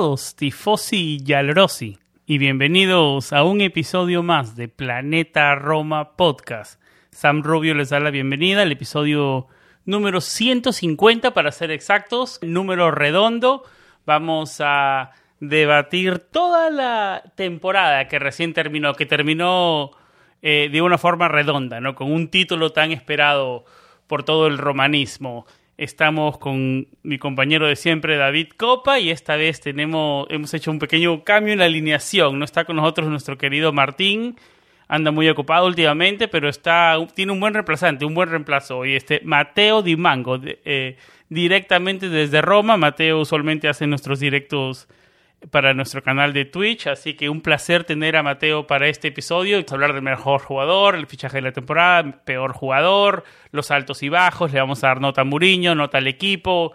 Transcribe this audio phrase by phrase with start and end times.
[0.00, 6.80] Todos, tifosi y alrosi, y bienvenidos a un episodio más de Planeta Roma Podcast.
[7.10, 9.48] Sam Rubio les da la bienvenida al episodio
[9.84, 13.64] número 150 para ser exactos, número redondo.
[14.06, 19.90] Vamos a debatir toda la temporada que recién terminó, que terminó
[20.40, 21.94] eh, de una forma redonda, ¿no?
[21.94, 23.66] Con un título tan esperado
[24.06, 25.44] por todo el romanismo.
[25.80, 30.78] Estamos con mi compañero de siempre, David Copa, y esta vez tenemos, hemos hecho un
[30.78, 32.38] pequeño cambio en la alineación.
[32.38, 34.36] No está con nosotros nuestro querido Martín,
[34.88, 38.76] anda muy ocupado últimamente, pero está, tiene un buen reemplazante, un buen reemplazo.
[38.76, 38.94] hoy.
[38.94, 40.98] este Mateo Di Mango, eh,
[41.30, 42.76] directamente desde Roma.
[42.76, 44.86] Mateo usualmente hace nuestros directos
[45.50, 49.64] para nuestro canal de Twitch, así que un placer tener a Mateo para este episodio,
[49.70, 54.52] hablar del mejor jugador, el fichaje de la temporada, peor jugador, los altos y bajos,
[54.52, 56.72] le vamos a dar nota a Muriño, nota al equipo,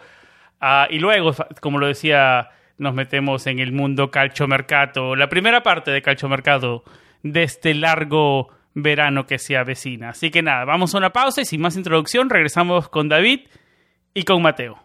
[0.61, 5.91] uh, y luego, como lo decía, nos metemos en el mundo calchomercato, la primera parte
[5.91, 6.83] de calchomercato
[7.21, 10.09] de este largo verano que se avecina.
[10.09, 13.41] Así que nada, vamos a una pausa y sin más introducción regresamos con David
[14.13, 14.84] y con Mateo.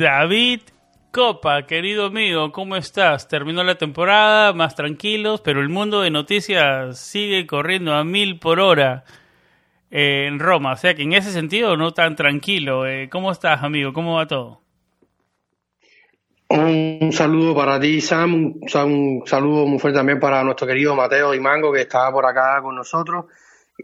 [0.00, 0.62] David
[1.12, 3.28] Copa, querido amigo, ¿cómo estás?
[3.28, 8.60] Terminó la temporada, más tranquilos, pero el mundo de noticias sigue corriendo a mil por
[8.60, 9.04] hora
[9.90, 10.72] eh, en Roma.
[10.72, 12.86] O sea que en ese sentido no tan tranquilo.
[12.86, 13.92] Eh, ¿Cómo estás, amigo?
[13.92, 14.62] ¿Cómo va todo?
[16.48, 18.54] Un saludo para ti, Sam.
[18.62, 22.62] Un, saludo muy fuerte también para nuestro querido Mateo y Mango, que está por acá
[22.62, 23.26] con nosotros.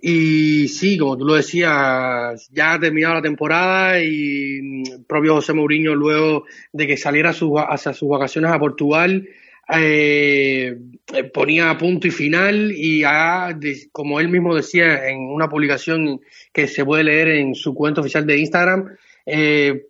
[0.02, 4.58] Y sí, como tú lo decías, ya ha terminado la temporada y
[4.90, 9.28] el propio José Mourinho, luego de que saliera su, hacia sus vacaciones a Portugal,
[9.68, 10.76] eh,
[11.34, 13.56] ponía punto y final y ha,
[13.90, 16.20] como él mismo decía en una publicación
[16.52, 19.86] que se puede leer en su cuenta oficial de Instagram, eh,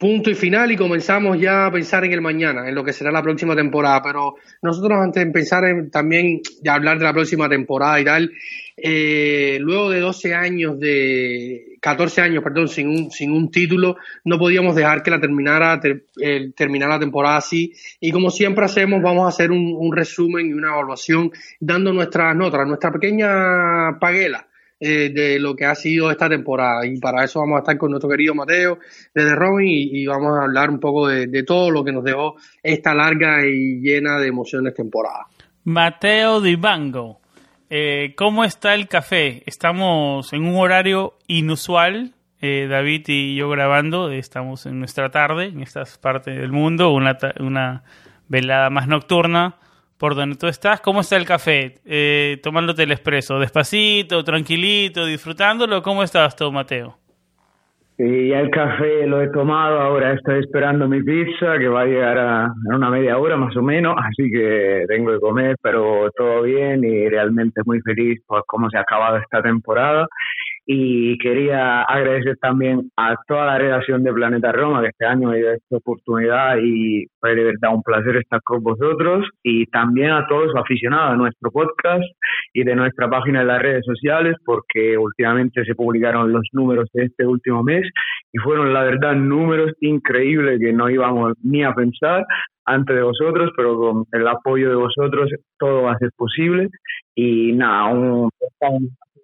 [0.00, 3.12] punto y final y comenzamos ya a pensar en el mañana, en lo que será
[3.12, 4.02] la próxima temporada.
[4.02, 8.32] Pero nosotros antes de pensar en, también de hablar de la próxima temporada y tal,
[8.78, 14.38] eh, luego de 12 años de 14 años, perdón, sin un, sin un título, no
[14.38, 15.78] podíamos dejar que la terminara
[16.56, 17.74] terminar la temporada así.
[18.00, 22.34] Y como siempre hacemos, vamos a hacer un, un resumen y una evaluación dando nuestras
[22.34, 24.46] notas, nuestra pequeña paguela
[24.82, 26.86] eh, de lo que ha sido esta temporada.
[26.86, 28.78] Y para eso vamos a estar con nuestro querido Mateo
[29.14, 32.94] desde Robin y, vamos a hablar un poco de, todo lo que nos dejó esta
[32.94, 35.26] larga y llena de emociones temporada.
[35.64, 37.20] Mateo Dibango,
[37.68, 39.42] eh, ¿cómo está el café?
[39.44, 42.14] Estamos en un horario inusual.
[42.40, 47.18] Eh, David y yo grabando, estamos en nuestra tarde, en estas partes del mundo, una,
[47.38, 47.84] una
[48.28, 49.56] velada más nocturna
[50.00, 51.74] por donde tú estás, ¿cómo está el café?
[51.84, 55.82] Eh, tomándote el expreso, despacito, tranquilito, disfrutándolo.
[55.82, 56.96] ¿Cómo estás tú, Mateo?
[57.98, 61.84] Sí, ya el café lo he tomado, ahora estoy esperando mi pizza que va a
[61.84, 66.44] llegar a, una media hora más o menos, así que tengo que comer, pero todo
[66.44, 70.08] bien y realmente muy feliz por cómo se ha acabado esta temporada
[70.72, 75.38] y quería agradecer también a toda la redacción de Planeta Roma que este año me
[75.38, 80.28] dio esta oportunidad y fue de verdad un placer estar con vosotros y también a
[80.28, 82.04] todos los aficionados a nuestro podcast
[82.52, 87.06] y de nuestra página en las redes sociales porque últimamente se publicaron los números de
[87.06, 87.90] este último mes
[88.32, 92.24] y fueron la verdad números increíbles que no íbamos ni a pensar
[92.64, 96.68] antes de vosotros, pero con el apoyo de vosotros todo va a ser posible.
[97.16, 98.30] Y nada, un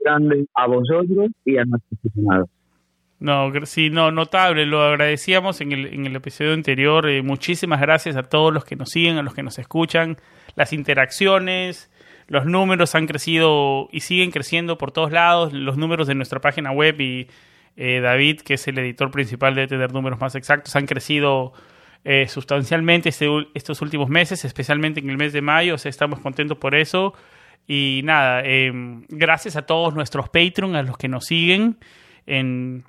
[0.05, 2.49] grande a vosotros y a nuestros aficionados.
[3.19, 7.09] No, sí, no, notable, lo agradecíamos en el, en el episodio anterior.
[7.09, 10.19] Eh, muchísimas gracias a todos los que nos siguen, a los que nos escuchan.
[10.55, 11.91] Las interacciones,
[12.29, 15.55] los números han crecido y siguen creciendo por todos lados.
[15.55, 17.29] Los números de nuestra página web y
[17.77, 21.55] eh, David, que es el editor principal de tener números más exactos, han crecido
[22.05, 25.77] eh, sustancialmente este, estos últimos meses, especialmente en el mes de mayo.
[25.77, 27.15] O sea, estamos contentos por eso.
[27.67, 31.79] Y nada, em, gracias a todos nuestros Patreon, a los que nos siguen
[32.27, 32.85] en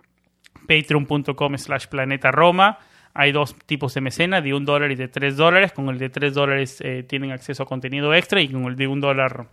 [0.67, 2.79] patreon.com slash planeta Roma.
[3.13, 5.71] Hay dos tipos de mecenas, de un dólar y de tres dólares.
[5.71, 8.87] Con el de tres dólares eh, tienen acceso a contenido extra y con el de
[8.87, 9.47] un dólar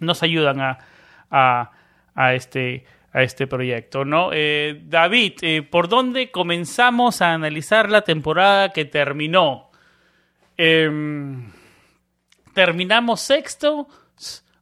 [0.00, 0.78] nos ayudan a,
[1.30, 4.04] a, este, a este proyecto.
[4.04, 4.30] ¿no?
[4.32, 9.70] Eh, David, eh, ¿por dónde comenzamos a analizar la temporada que terminó?
[10.58, 11.50] Em,
[12.52, 13.88] terminamos sexto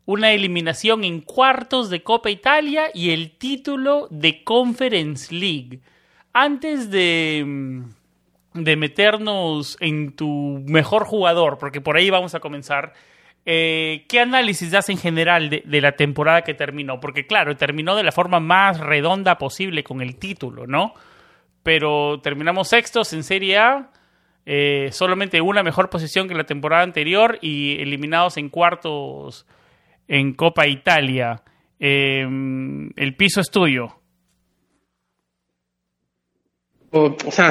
[0.09, 5.81] una eliminación en cuartos de Copa Italia y el título de Conference League.
[6.33, 7.83] Antes de, mm,
[8.55, 12.95] de meternos en tu mejor jugador, porque por ahí vamos a comenzar,
[13.45, 17.01] eh, ¿qué análisis das en general de, la temporada que terminó?
[17.01, 20.95] Porque claro, terminó de la forma más redonda posible con el título, ¿no?
[21.63, 23.91] Pero terminamos sextos en Serie A,
[24.47, 29.45] eh, solamente una mejor posición que la temporada anterior y eliminados en cuartos
[30.09, 31.43] en Copa Italia.
[31.79, 33.95] Em, el piso es tuyo.
[36.91, 37.51] O, sea,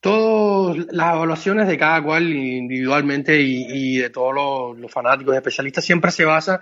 [0.00, 4.34] todas las evaluaciones de cada cual individualmente y, de todos
[4.78, 6.60] los, fanáticos y especialistas siempre se basa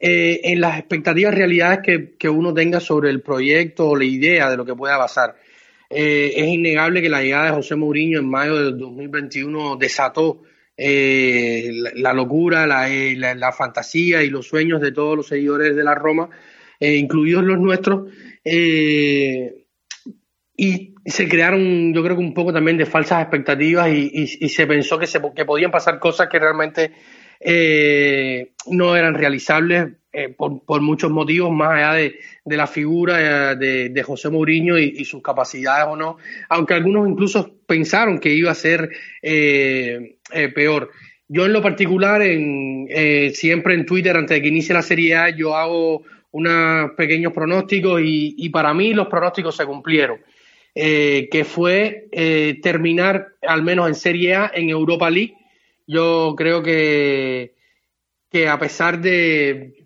[0.00, 4.50] eh, en las expectativas realidades que, que, uno tenga sobre el proyecto o la idea
[4.50, 5.36] de lo que pueda pasar.
[5.88, 10.42] Eh, es innegable que la llegada de José Mourinho en mayo del 2021 desató
[10.76, 15.84] eh, la, locura, eh, la, la, fantasía y los sueños de todos los seguidores de
[15.84, 16.30] la Roma,
[16.80, 18.12] eh, incluidos los nuestros,
[18.44, 19.66] eh,
[20.56, 24.10] y se crearon, yo creo que un poco también de falsas expectativas y,
[24.40, 26.92] y, se pensó que, se, que podían pasar cosas que realmente
[28.70, 34.02] no eran realizables eh, por, muchos motivos, más allá de, la figura eh, de, de
[34.04, 36.18] José Mourinho y, sus capacidades o no,
[36.50, 38.90] aunque algunos incluso pensaron que iba a ser
[39.20, 40.18] eh,
[40.54, 40.92] peor.
[41.26, 42.88] Yo en lo particular, en,
[43.34, 48.00] siempre en Twitter, antes de que inicie la Serie A, yo hago unos pequeños pronósticos
[48.00, 50.20] y, y para mí los pronósticos se cumplieron.
[50.72, 52.08] que fue
[52.62, 55.34] terminar al menos en Serie A en Europa League.
[55.88, 57.54] Yo creo que,
[58.30, 59.83] que a pesar de,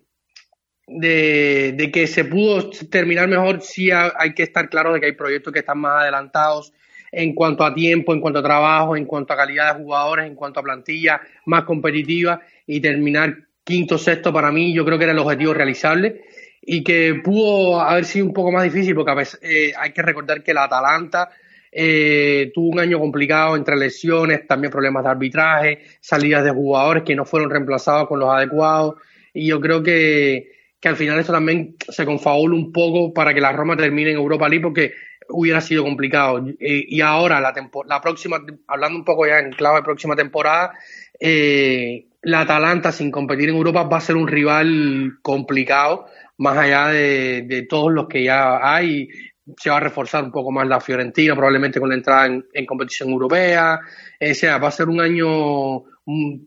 [0.89, 5.53] de, que se pudo terminar mejor, sí hay que estar claro de que hay proyectos
[5.53, 6.73] que están más adelantados
[7.11, 10.35] en cuanto a tiempo, en cuanto a trabajo, en cuanto a calidad de jugadores, en
[10.35, 15.13] cuanto a plantilla más competitiva y terminar quinto, sexto para mí yo creo que era
[15.13, 16.21] el objetivo realizable
[16.61, 20.01] y que pudo haber sido un poco más difícil porque a veces, eh, hay que
[20.01, 21.29] recordar que la Atalanta
[21.71, 27.15] eh, tuvo un año complicado entre lesiones, también problemas de arbitraje, salidas de jugadores que
[27.15, 28.95] no fueron reemplazados con los adecuados
[29.33, 33.41] y yo creo que que al final eso también se confabula un poco para que
[33.41, 34.93] la Roma termine en Europa League porque
[35.29, 36.43] hubiera sido complicado.
[36.59, 37.53] y ahora, la,
[37.85, 38.37] la próxima,
[38.67, 40.73] hablando un poco ya en clave próxima temporada,
[41.19, 46.87] eh, la Atalanta sin competir en Europa va a ser un rival complicado, más allá
[46.87, 49.09] de, de todos los que ya hay.
[49.57, 53.09] Se va a reforzar un poco más la Fiorentina, probablemente con la entrada en, competición
[53.09, 53.79] europea.
[54.21, 55.83] O sea, va a ser un año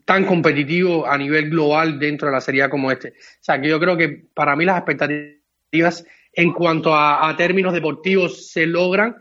[0.05, 3.09] tan competitivo a nivel global dentro de la Serie A como este.
[3.09, 8.49] O sea, que yo creo que para mí las expectativas en cuanto a, términos deportivos
[8.51, 9.15] se logran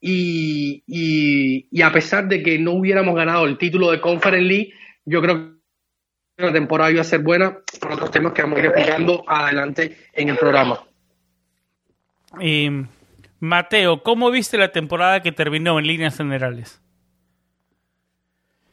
[0.00, 0.82] y,
[1.70, 4.72] y, a pesar de que no hubiéramos ganado el título de Conference League,
[5.04, 5.56] yo creo
[6.36, 9.24] que la temporada iba a ser buena por otros temas que vamos a ir explicando
[9.26, 10.84] adelante en el programa.
[13.40, 16.80] Mateo, ¿cómo viste la temporada que terminó en líneas generales?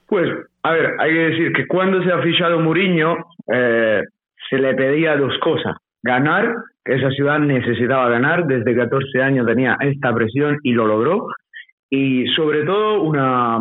[0.08, 0.30] Pues,
[0.64, 3.18] a ver, hay que decir que cuando se ha fichado Mourinho,
[3.54, 4.02] eh,
[4.50, 5.76] se le pedía dos cosas.
[6.02, 11.28] Ganar, que esa ciudad necesitaba ganar, desde 14 años tenía esta presión y lo logró.
[11.90, 13.60] Y sobre todo una,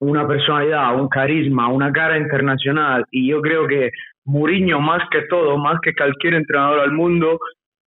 [0.00, 3.04] una personalidad, un carisma, una cara internacional.
[3.10, 3.90] Y yo creo que
[4.24, 7.38] Mourinho, más que todo, más que cualquier entrenador al mundo,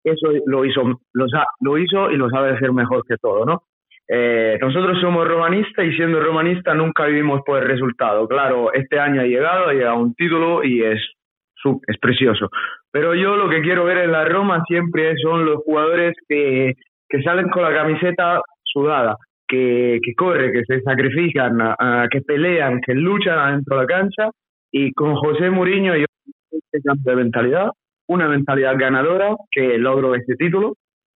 [0.02, 1.26] eso lo hizo, lo,
[1.61, 3.62] lo hizo y lo sabe hacer mejor que todo, ¿no?
[4.06, 8.28] Eh, nosotros somos romanistas y siendo romanista nunca vivimos por el resultado.
[8.28, 11.00] Claro, este año ha llegado, ha llegado un título y es,
[11.87, 12.49] es precioso.
[12.90, 16.75] Pero yo lo que quiero ver en la Roma siempre son los jugadores que,
[17.08, 19.16] que salen con la camiseta sudada,
[19.49, 21.58] que, que corren, que se sacrifican,
[22.11, 24.30] que pelean, que luchan adentro de la cancha.
[24.70, 26.04] Y con José Mourinho yo
[26.50, 27.70] este cambio de mentalidad,
[28.08, 30.75] una mentalidad ganadora que logro este título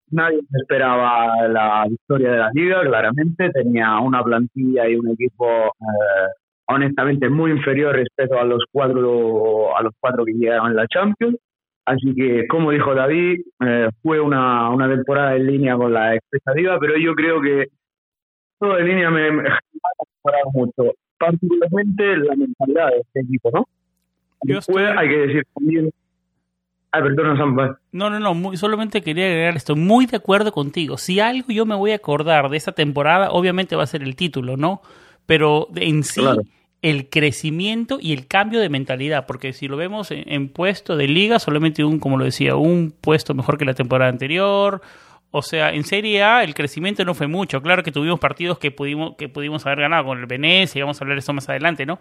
[0.10, 3.50] Nadie esperaba la victoria de la liga, claramente.
[3.52, 6.28] Tenía una plantilla y un equipo eh,
[6.68, 11.38] honestamente muy inferior respecto a los cuatro, a los cuatro que llegaron en la Champions.
[11.86, 16.78] Así que, como dijo David, eh, fue una, una temporada en línea con la expectativa,
[16.80, 17.68] pero yo creo que
[18.60, 19.60] todo en línea me, me ha
[20.24, 23.68] mejorado mucho, particularmente la mentalidad de este equipo, ¿no?
[24.42, 25.90] Después hay que decir también
[26.92, 27.02] Ah,
[27.92, 29.76] no, no, no, solamente quería agregar esto.
[29.76, 30.98] Muy de acuerdo contigo.
[30.98, 34.16] Si algo yo me voy a acordar de esta temporada, obviamente va a ser el
[34.16, 34.82] título, ¿no?
[35.26, 36.22] Pero en sí,
[36.82, 41.40] el crecimiento y el cambio de mentalidad, porque si lo vemos en, puesto de liga,
[41.40, 44.82] solamente un, como lo decía, un puesto mejor que la temporada anterior.
[45.30, 47.62] O sea, en Serie A el crecimiento no fue mucho.
[47.62, 51.02] Claro que tuvimos partidos que pudimos, que pudimos haber ganado con el Venecia, y vamos
[51.02, 52.00] a hablar de eso más adelante, ¿no?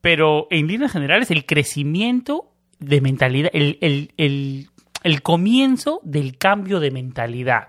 [0.00, 2.49] Pero en líneas generales el crecimiento
[2.80, 4.66] de mentalidad, el, el, el,
[5.04, 7.68] el, comienzo del cambio de mentalidad,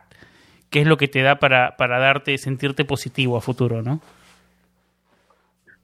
[0.69, 3.99] que es lo que te da para, para darte, sentirte positivo a futuro, ¿no?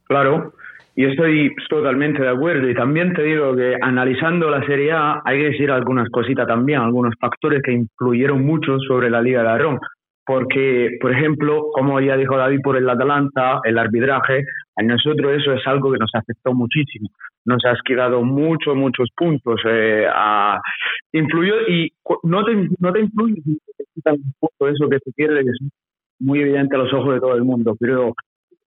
[0.06, 0.54] Claro,
[0.96, 2.70] y estoy totalmente de acuerdo.
[2.70, 6.80] Y también te digo que analizando la Serie A hay que decir algunas cositas también,
[6.80, 9.80] algunos factores que influyeron mucho sobre la Liga de Roma
[10.28, 14.44] porque, por ejemplo, como ya dijo David por el Atalanta, el arbitraje,
[14.76, 17.08] a nosotros eso es algo que nos afectó muchísimo.
[17.48, 19.62] Nos has quedado muchos, muchos puntos.
[19.66, 20.06] Eh,
[21.14, 21.92] influyó y
[22.24, 23.42] no te, no te influye
[24.04, 25.60] te punto eso que te pierde, que es
[26.20, 28.14] muy evidente a los ojos de todo el mundo, pero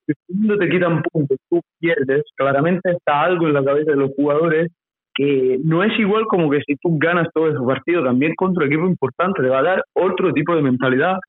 [0.07, 4.11] si no te quitan puntos, tú pierdes, claramente está algo en la cabeza de los
[4.15, 4.71] jugadores
[5.13, 8.71] que no es igual como que si tú ganas todo ese partido también contra un
[8.71, 11.19] equipo importante, te va a dar otro tipo de mentalidad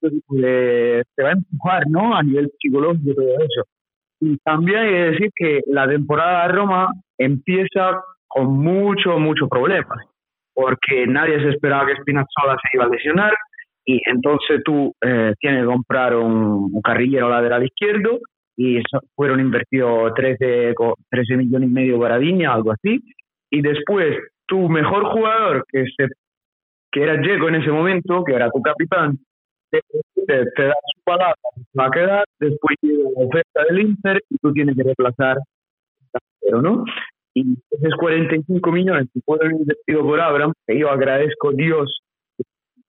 [0.00, 2.14] se va a empujar, ¿no?
[2.14, 3.62] A nivel psicológico y todo eso.
[4.20, 9.98] Y también hay que decir que la temporada de Roma empieza con muchos, muchos problemas,
[10.54, 13.34] porque nadie se esperaba que Spinazzola se iba a lesionar,
[13.84, 18.18] y entonces tú eh, tienes que comprar un, carrillero lateral izquierdo,
[18.56, 18.82] y
[19.14, 20.74] fueron invertidos 13,
[21.10, 23.00] 13 millones y medio para Viña, algo así,
[23.50, 26.08] y después tu mejor jugador, que, se,
[26.90, 29.18] que era Diego en ese momento, que era tu capitán,
[29.70, 29.80] te,
[30.26, 31.34] da su palabra,
[31.78, 35.38] va a quedar, después llega la oferta del Inter y tú tienes que reemplazar
[36.40, 36.84] pero ¿no?
[37.34, 42.00] Y esos 45 millones que fueron invertidos por Abraham, que yo agradezco a Dios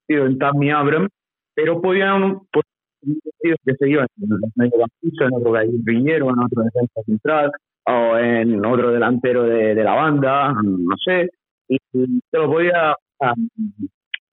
[0.07, 1.09] que en Tammy Abraham,
[1.53, 2.63] pero podían por
[3.01, 5.53] que se iban en los mediocampistas, en otro
[5.83, 7.51] Viñero, en otro defensa central,
[7.85, 11.29] o en otro delantero de, de la banda, no sé,
[11.67, 12.95] y te lo podía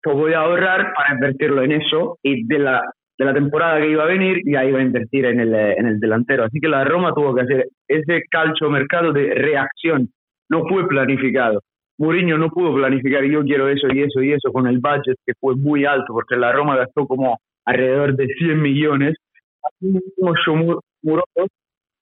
[0.03, 2.83] pues voy a ahorrar para invertirlo en eso y de la,
[3.19, 6.01] de la temporada que iba a venir ya iba a invertir en el, en el
[6.01, 6.45] delantero.
[6.45, 10.09] Así que la Roma tuvo que hacer ese calcio mercado de reacción.
[10.49, 11.61] No fue planificado.
[11.99, 15.35] Mourinho no pudo planificar yo quiero eso y eso y eso con el budget que
[15.39, 19.15] fue muy alto porque la Roma gastó como alrededor de 100 millones.
[19.63, 20.35] Así mismo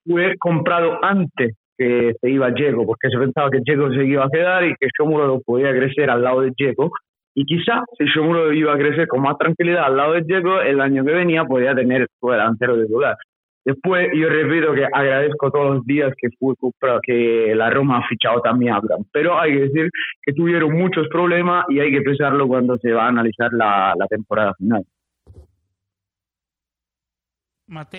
[0.07, 4.31] fue comprado antes que se iba Diego porque se pensaba que Diego se iba a
[4.31, 6.91] quedar y que Shomuro podía crecer al lado de Diego
[7.35, 10.81] y quizá si Shomuro iba a crecer con más tranquilidad al lado de Diego, el
[10.81, 13.17] año que venía podía tener su delantero de lugar.
[13.65, 16.55] Después, yo repito que agradezco todos los días que fue
[17.03, 19.05] que la Roma ha fichado también a Abraham.
[19.13, 19.91] Pero hay que decir
[20.23, 24.55] que tuvieron muchos problemas y hay que pensarlo cuando se va a analizar la, temporada
[24.55, 24.83] final.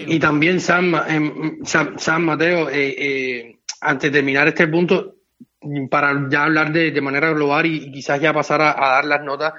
[0.08, 1.60] Y también Sam, em,
[2.20, 5.21] Mateo, eh, eh, antes de terminar este punto,
[5.90, 9.54] para ya hablar de, de manera global y, quizás ya pasar a, dar las notas.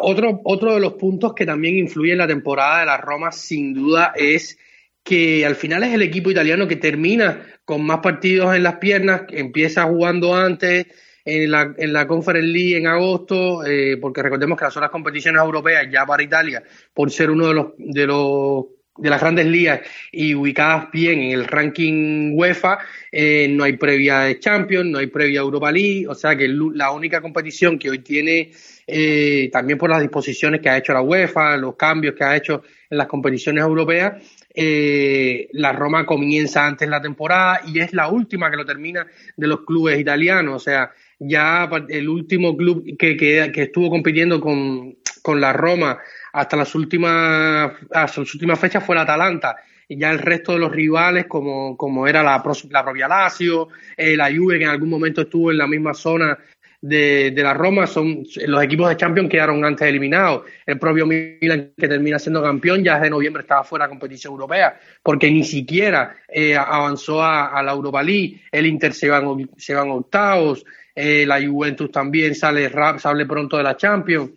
[0.00, 3.74] otro, otro de los puntos que también influye en la temporada de la Roma, sin
[3.74, 4.58] duda, es
[5.02, 9.22] que al final es el equipo italiano que termina con más partidos en las piernas,
[9.30, 10.86] empieza jugando antes
[11.24, 15.42] en la, en la Conference League en agosto, eh, porque recordemos que las otras competiciones
[15.42, 16.62] europeas ya para Italia,
[16.94, 18.64] por ser uno de los, de los
[18.98, 19.80] de las grandes ligas
[20.12, 22.78] y ubicadas bien en el ranking UEFA,
[23.10, 26.90] eh, no hay previa de Champions, no hay previa Europa League, o sea que la
[26.90, 28.50] única competición que hoy tiene,
[28.86, 32.62] eh, también por las disposiciones que ha hecho la UEFA, los cambios que ha hecho
[32.90, 34.14] en las competiciones europeas,
[34.54, 39.46] eh, la Roma comienza antes la temporada y es la última que lo termina de
[39.46, 40.90] los clubes italianos, o sea,
[41.20, 45.98] ya el último club que, que, que estuvo compitiendo con, con la Roma
[46.32, 49.56] hasta las últimas, hasta las últimas fechas fue el Atalanta
[49.88, 54.16] y ya el resto de los rivales, como, como era la, la propia Lazio, eh,
[54.16, 56.38] la Juve, que en algún momento estuvo en la misma zona
[56.80, 60.42] de, de, la Roma, son los equipos de Champions quedaron antes eliminados.
[60.64, 64.78] El propio Milan, que termina siendo campeón, ya desde noviembre estaba fuera de competición europea,
[65.02, 68.02] porque ni siquiera eh, avanzó a, la Europa.
[68.02, 73.62] El Inter se van, se van octavos, eh, la Juventus también sale, sale pronto de
[73.62, 74.30] la Champions.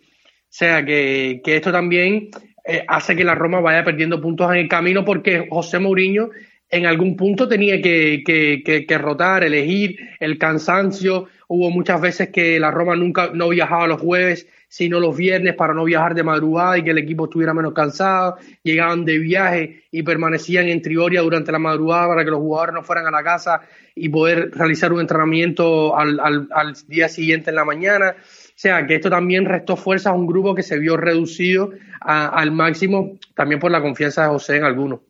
[0.52, 2.28] Sea que, que esto también
[2.62, 6.28] eh, hace que la Roma vaya perdiendo puntos en el camino porque José Mourinho
[6.68, 11.26] en algún punto tenía que, que, que, rotar, elegir el cansancio.
[11.48, 15.72] Hubo muchas veces que la Roma nunca no viajaba los jueves, sino los viernes para
[15.72, 18.36] no viajar de madrugada y que el equipo estuviera menos cansado.
[18.62, 22.82] Llegaban de viaje y permanecían en Trioria durante la madrugada para que los jugadores no
[22.82, 23.62] fueran a la casa
[23.94, 28.16] y poder realizar un entrenamiento al, al, al día siguiente en la mañana.
[28.62, 33.18] Sea, que esto también restó fuerza a un grupo que se vio reducido al máximo,
[33.34, 35.00] también por la confianza de José en algunos.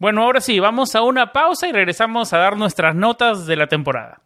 [0.00, 3.68] Bueno, ahora sí, vamos a una pausa y regresamos a dar nuestras notas de la
[3.68, 4.23] temporada.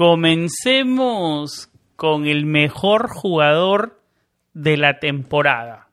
[0.00, 4.00] Comencemos con el mejor jugador
[4.54, 5.90] de la temporada.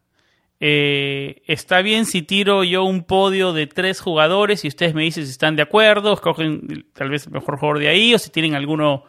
[0.61, 5.25] Eh, está bien si tiro yo un podio de tres jugadores y ustedes me dicen
[5.25, 8.55] si están de acuerdo, escogen tal vez el mejor jugador de ahí o si tienen
[8.55, 9.03] alguno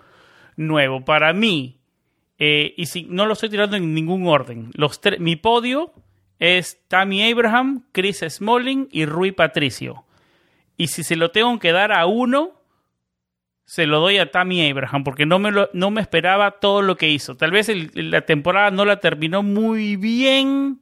[0.56, 1.04] nuevo.
[1.04, 1.78] Para mí,
[2.40, 5.92] eh, y si no lo estoy tirando en ningún orden, los mi podio
[6.40, 10.02] es Tammy Abraham, Chris Smalling y Rui Patricio.
[10.76, 12.57] Y si se lo tengo que dar a uno,
[13.68, 16.96] se lo doy a Tammy Abraham porque no me, lo, no me esperaba todo lo
[16.96, 17.36] que hizo.
[17.36, 20.80] Tal vez la temporada no la terminó muy bien,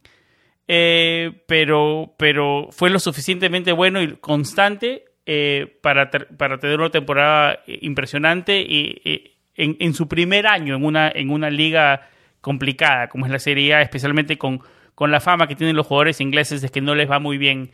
[0.68, 7.58] eh, pero, pero fue lo suficientemente bueno y constante eh, para, para tener una temporada
[7.66, 12.08] impresionante y, en, en, su primer año en una, en una liga
[12.40, 14.60] complicada como es la Serie A, especialmente con,
[14.94, 17.72] con la fama que tienen los jugadores ingleses de que no les va muy bien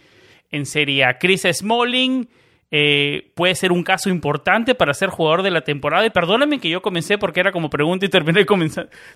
[0.51, 1.19] en Serie A.
[1.19, 2.31] Chris Smalling
[2.75, 6.07] eh, puede ser un caso importante para ser jugador de la temporada.
[6.07, 8.47] Y perdóname que yo comencé porque era como pregunta y terminé,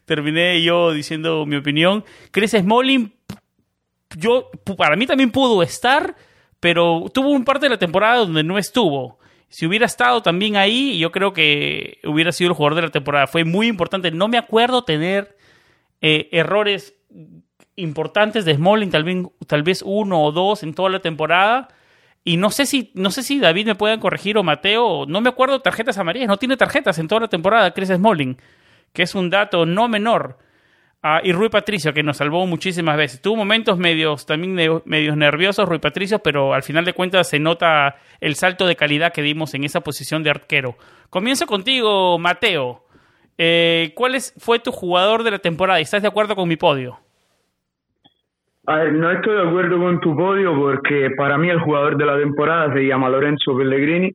[0.04, 2.04] terminé yo diciendo mi opinión.
[2.32, 3.14] Chris Smalling,
[4.18, 6.14] yo, para mí también pudo estar,
[6.60, 9.18] pero tuvo un parte de la temporada donde no estuvo.
[9.48, 13.26] Si hubiera estado también ahí, yo creo que hubiera sido el jugador de la temporada.
[13.26, 14.10] Fue muy importante.
[14.10, 15.34] No me acuerdo tener
[16.02, 16.94] eh, errores
[17.74, 19.16] importantes de Smalling, tal vez,
[19.46, 21.68] tal vez uno o dos en toda la temporada
[22.26, 25.28] y no sé si, no sé si David me pueda corregir o Mateo, no me
[25.28, 28.36] acuerdo tarjetas amarillas, no tiene tarjetas en toda la temporada Chris Smalling,
[28.92, 30.36] que es un dato no menor.
[31.04, 33.22] Ah, y Rui Patricio, que nos salvó muchísimas veces.
[33.22, 37.94] Tuvo momentos medios, también medios nerviosos, Rui Patricio, pero al final de cuentas se nota
[38.20, 40.76] el salto de calidad que dimos en esa posición de arquero.
[41.10, 42.86] Comienzo contigo, Mateo.
[43.38, 45.78] Eh, ¿Cuál es, fue tu jugador de la temporada?
[45.78, 46.98] ¿Estás de acuerdo con mi podio?
[48.68, 52.04] A ver, no estoy de acuerdo con tu podio porque para mí el jugador de
[52.04, 54.12] la temporada se llama Lorenzo Pellegrini,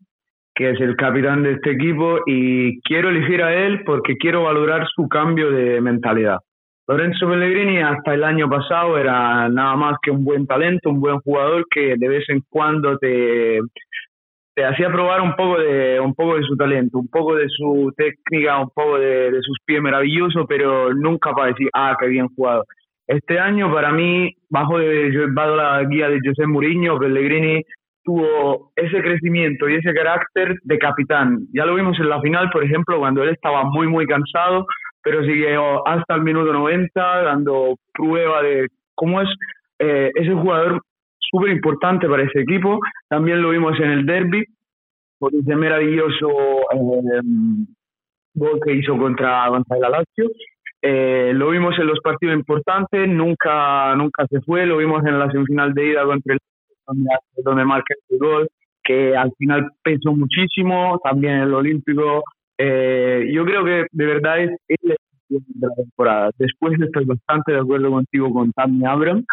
[0.53, 4.85] que es el capitán de este equipo y quiero elegir a él porque quiero valorar
[4.93, 6.39] su cambio de mentalidad.
[6.85, 11.19] Lorenzo Pellegrini hasta el año pasado era nada más que un buen talento, un buen
[11.19, 13.61] jugador que de vez en cuando te,
[14.53, 17.93] te hacía probar un poco de un poco de su talento, un poco de su
[17.95, 22.65] técnica, un poco de, sus pies maravillosos, pero nunca para decir, ah, qué bien jugado.
[23.11, 27.61] Este año para mí, bajo, de, la guía de José Mourinho, Pellegrini
[28.05, 31.39] tuvo ese crecimiento y ese carácter de capitán.
[31.53, 34.65] Ya lo vimos en la final, por ejemplo, cuando él estaba muy, muy cansado,
[35.03, 39.27] pero siguió hasta el minuto 90 dando prueba de cómo es
[39.79, 40.81] eh, ese jugador
[41.19, 42.79] súper importante para ese equipo.
[43.09, 44.45] También lo vimos en el derby,
[45.19, 46.29] por ese maravilloso
[46.71, 47.21] eh,
[48.35, 50.31] gol que hizo contra, contra el Lazio.
[50.81, 55.29] Eh, lo vimos en los partidos importantes, nunca nunca se fue, lo vimos en la
[55.29, 56.39] semifinal de ida contra el
[57.43, 58.49] donde, marca el gol,
[58.83, 62.23] que al final pesó muchísimo, también el Olímpico.
[62.57, 64.89] Eh, yo creo que de verdad es, el
[65.29, 66.31] de la temporada.
[66.37, 69.23] Después estoy bastante de acuerdo contigo con Tammy Abram.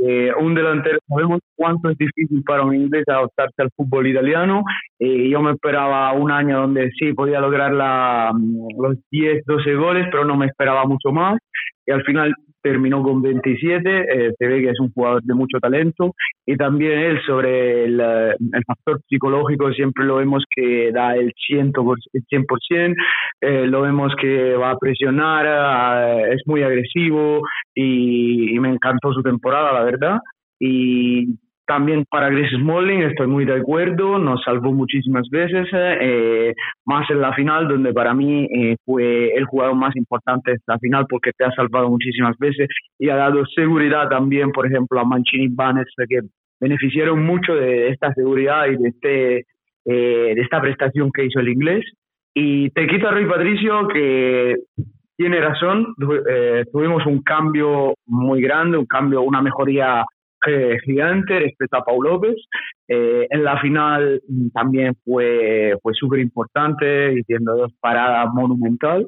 [0.00, 4.62] Eh, un delantero, sabemos cuánto es difícil para un inglés adaptarse al fútbol italiano.
[4.98, 9.74] Eh, yo me esperaba un año donde sí podía lograr la, mm, los 10, 12
[9.74, 11.38] goles, pero no me esperaba mucho más.
[11.84, 15.58] Y al final terminó con 27, eh, se ve que es un jugador de mucho
[15.60, 16.14] talento
[16.46, 21.94] y también él sobre el, el factor psicológico siempre lo vemos que da el 100%,
[22.12, 22.94] el 100%
[23.40, 27.42] eh, lo vemos que va a presionar, eh, es muy agresivo
[27.74, 30.18] y, y, me encantó su temporada, la verdad.
[30.58, 31.28] Y
[31.68, 36.54] también para Chris Smalling estoy muy de acuerdo, nos salvó muchísimas veces, eh,
[36.86, 40.78] más en la final, donde para mí eh, fue el jugador más importante de esta
[40.78, 45.04] final porque te ha salvado muchísimas veces y ha dado seguridad también, por ejemplo, a
[45.04, 46.20] Mancini Banes, que
[46.58, 49.36] beneficiaron mucho de esta seguridad y de, este,
[49.84, 51.84] eh, de esta prestación que hizo el inglés.
[52.32, 54.56] Y te quito a Rui Patricio, que
[55.18, 55.94] tiene razón,
[56.30, 60.02] eh, tuvimos un cambio muy grande, un cambio, una mejoría
[60.46, 62.36] eh, gigante respecto a Paul López.
[62.86, 64.20] Eh, en la final
[64.54, 69.06] también fue, fue súper importante, diciendo dos paradas monumental.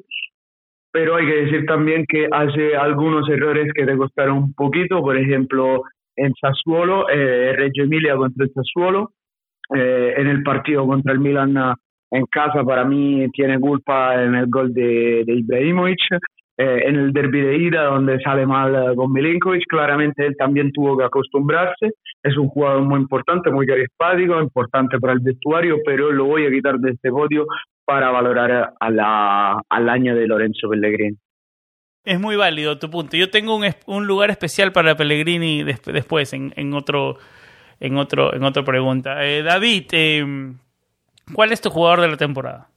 [0.91, 5.17] Pero hay que decir también que hace algunos errores que te costaron un poquito, por
[5.17, 5.83] ejemplo,
[6.17, 9.11] en Sassuolo, eh, Reggio Emilia contra el Sassuolo,
[9.73, 11.55] eh, en el partido contra el Milan
[12.11, 15.99] en casa para mí tiene culpa en el gol de, de Ibrahimovic,
[16.61, 20.71] eh, en el derby de ida donde sale mal eh, con Milinkovic, claramente él también
[20.71, 26.11] tuvo que acostumbrarse, es un jugador muy importante, muy carismático, importante para el vestuario, pero
[26.11, 27.47] lo voy a quitar de este podio
[27.83, 31.17] para valorar a la, al año de Lorenzo Pellegrini.
[32.05, 33.17] Es muy válido tu punto.
[33.17, 37.17] Yo tengo un, lugar especial para Pellegrini desp después, en, en, otro,
[37.79, 39.25] en, otro, en otra pregunta.
[39.25, 40.53] Eh, David, eh,
[41.33, 42.70] ¿cuál es tu jugador de la temporada?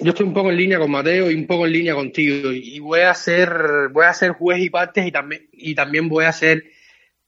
[0.00, 2.52] Yo estoy un poco en línea con Mateo y un poco en línea contigo.
[2.52, 6.24] Y voy a ser voy a ser juez y partes y también y también voy
[6.24, 6.64] a ser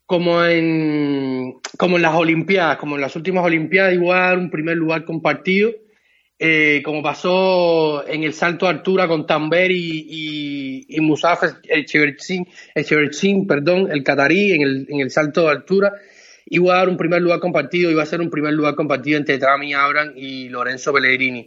[0.06, 5.04] como en como en las olimpiadas como en las últimas olimpiadas dar un primer lugar
[5.04, 5.72] compartido.
[6.42, 13.46] Eh, como pasó en el salto de altura con Tamber y, y, y Musaf Echevercin,
[13.46, 15.92] perdón, el catarí en el, en el salto de altura
[16.58, 19.36] voy a dar un primer lugar compartido va a ser un primer lugar compartido entre
[19.36, 21.46] Tami Abram y Lorenzo Pellegrini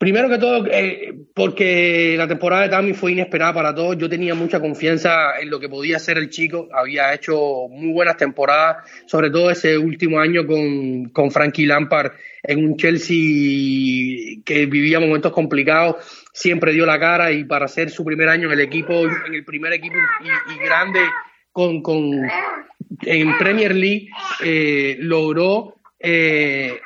[0.00, 3.98] Primero que todo, eh, porque la temporada de Tami fue inesperada para todos.
[3.98, 6.70] Yo tenía mucha confianza en lo que podía hacer el chico.
[6.72, 12.64] Había hecho muy buenas temporadas, sobre todo ese último año con, con Frankie Lampard en
[12.64, 15.96] un Chelsea que vivía momentos complicados.
[16.32, 19.44] Siempre dio la cara y para ser su primer año en el equipo, en el
[19.44, 21.00] primer equipo y, y grande
[21.52, 22.10] con, con,
[23.02, 24.08] en Premier League,
[24.42, 25.74] eh, logró.
[25.98, 26.80] Eh,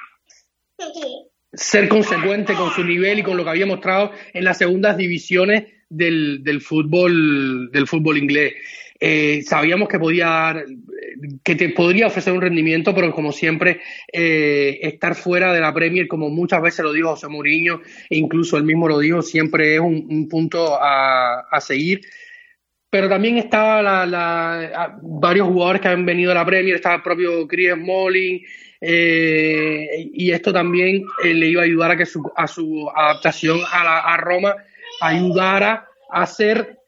[1.56, 5.64] ser consecuente con su nivel y con lo que había mostrado en las segundas divisiones
[5.88, 8.54] del, del fútbol del fútbol inglés.
[9.00, 10.64] Eh, sabíamos que podía dar,
[11.42, 13.80] que te podría ofrecer un rendimiento, pero como siempre,
[14.12, 18.56] eh, estar fuera de la Premier, como muchas veces lo dijo José Mourinho, e incluso
[18.56, 22.02] él mismo lo dijo, siempre es un, un punto a, a, seguir.
[22.88, 27.02] Pero también estaba la, la, varios jugadores que han venido a la Premier, estaba el
[27.02, 28.42] propio Chris Smalling,
[28.80, 33.60] eh, y esto también eh, le iba a ayudar a que su, a su adaptación
[33.70, 34.54] a, la, a Roma
[35.00, 36.78] ayudara a ser,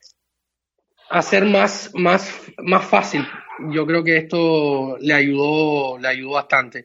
[1.10, 3.26] a ser más, más, más fácil.
[3.72, 6.84] Yo creo que esto le ayudó, le ayudó bastante.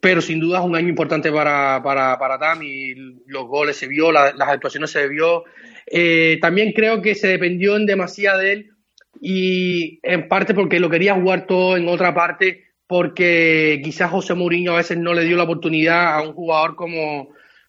[0.00, 2.94] Pero sin duda es un año importante para, para, para Tami.
[3.26, 5.44] Los goles se vio, la, las actuaciones se vio.
[5.86, 8.70] Eh, también creo que se dependió en demasía de él
[9.20, 14.72] y en parte porque lo quería jugar todo, en otra parte porque quizás José Mourinho
[14.72, 17.28] a veces no le dio la oportunidad a un jugador como,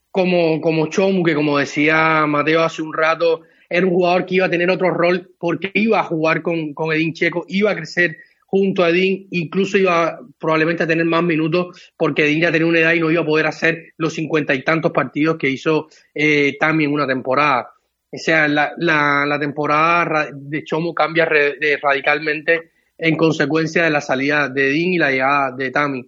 [0.09, 4.47] como, como Chomu, que como decía Mateo hace un rato, era un jugador que iba
[4.47, 8.17] a tener otro rol porque iba a jugar con, con Edín Checo, iba a crecer
[8.47, 12.79] junto a Edín, incluso iba probablemente a tener más minutos porque Edín ya tenía una
[12.79, 16.57] edad y no iba a poder hacer los cincuenta y tantos partidos que hizo eh,
[16.59, 17.69] también una temporada.
[18.11, 22.70] O sea, la, la, la temporada de Chomu cambia re, radicalmente
[23.01, 26.07] en consecuencia de la salida de Dean y la llegada de Tami.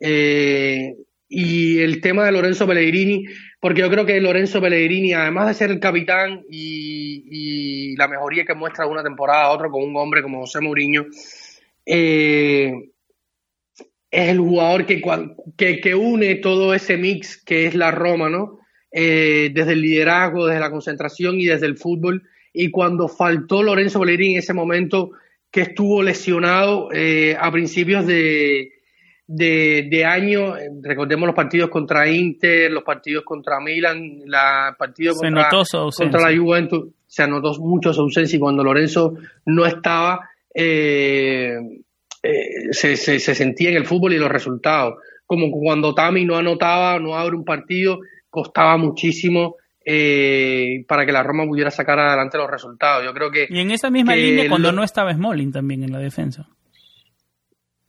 [0.00, 0.96] Eh,
[1.28, 3.24] y el tema de Lorenzo Pellegrini,
[3.60, 8.54] porque yo creo que Lorenzo Pellegrini, además de ser el capitán y, la mejoría que
[8.54, 11.06] muestra una temporada a otra con un hombre como José Mourinho,
[11.86, 12.72] eh,
[14.10, 15.00] es el jugador que,
[15.56, 18.58] que, que, une todo ese mix que es la Roma, ¿no?
[18.90, 22.24] Eh, desde el liderazgo, desde la concentración y desde el fútbol.
[22.52, 25.12] Y cuando faltó Lorenzo Pellegrini en ese momento,
[25.54, 28.72] que estuvo lesionado eh, a principios de,
[29.24, 30.54] de, de, año.
[30.82, 35.48] Recordemos los partidos contra Inter, los partidos contra Milan, la partido contra,
[35.96, 36.88] contra la Juventus.
[37.06, 39.14] Se anotó mucho su ausencia y cuando Lorenzo
[39.46, 41.56] no estaba, eh,
[42.20, 44.94] eh, se, se, sentía en el fútbol y los resultados.
[45.24, 49.54] Como cuando Tami no anotaba, no abre un partido, costaba muchísimo
[49.84, 53.04] eh, para que la Roma pudiera sacar adelante los resultados.
[53.04, 53.46] Yo creo que.
[53.50, 56.48] Y en esa misma línea, cuando no estaba Smalling también en la defensa.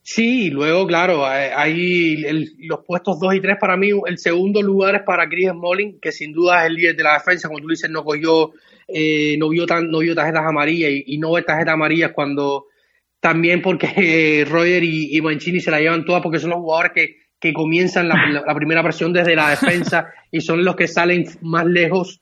[0.07, 2.21] Sí, luego, claro, hay
[2.59, 3.89] los puestos 2 y 3 para mí.
[4.05, 7.13] El segundo lugar es para Chris Smalling, que sin duda es el líder de la
[7.13, 7.47] defensa.
[7.47, 8.51] Como tú dices, no cogió,
[8.87, 12.67] eh, no, vio tan, no vio tarjetas amarillas y, no ve tarjetas amarillas cuando
[13.19, 17.53] también porque Roger y, Mancini se la llevan todas porque son los jugadores que, que
[17.53, 22.21] comienzan la, primera presión desde la defensa y son los que salen más lejos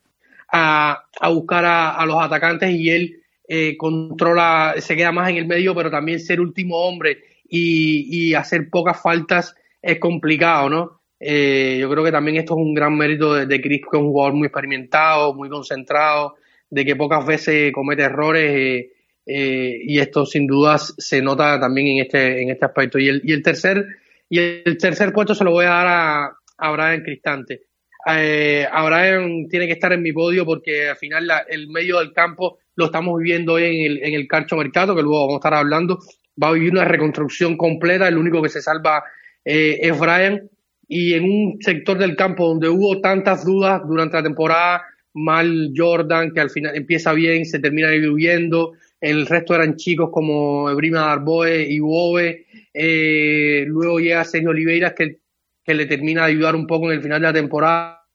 [0.52, 5.46] a, a buscar a, los atacantes y él eh, controla, se queda más en el
[5.46, 11.02] medio, pero también ser último hombre y, hacer pocas faltas es complicado, ¿no?
[11.20, 14.02] Eh, yo creo que también esto es un gran mérito de, de Chris, que es
[14.02, 16.36] un jugador muy experimentado, muy concentrado,
[16.74, 18.92] de que pocas veces comete errores eh,
[19.26, 22.98] eh, y esto sin dudas se nota también en este, en este aspecto.
[22.98, 23.86] Y el, y el tercer
[24.34, 27.68] y el tercer puesto se lo voy a dar a, a Brian Cristante.
[28.08, 32.14] Eh, a Brian tiene que estar en mi podio porque al final el medio del
[32.14, 35.38] campo lo estamos viviendo hoy en el, en el Carcho Mercado, que luego vamos a
[35.38, 36.00] estar hablando,
[36.42, 39.04] va a vivir una reconstrucción completa, el único que se salva
[39.46, 40.50] eh, es Brian,
[40.88, 44.82] y en un sector del campo donde hubo tantas dudas durante la temporada,
[45.14, 50.72] mal Jordan, que al final empieza bien, se termina diluyendo, el resto eran chicos como
[50.72, 55.20] Ebrima Darboe y Bobe, eh, luego llega Sergio Oliveira que,
[55.66, 58.06] le termina de ayudar un poco en el final de la temporada,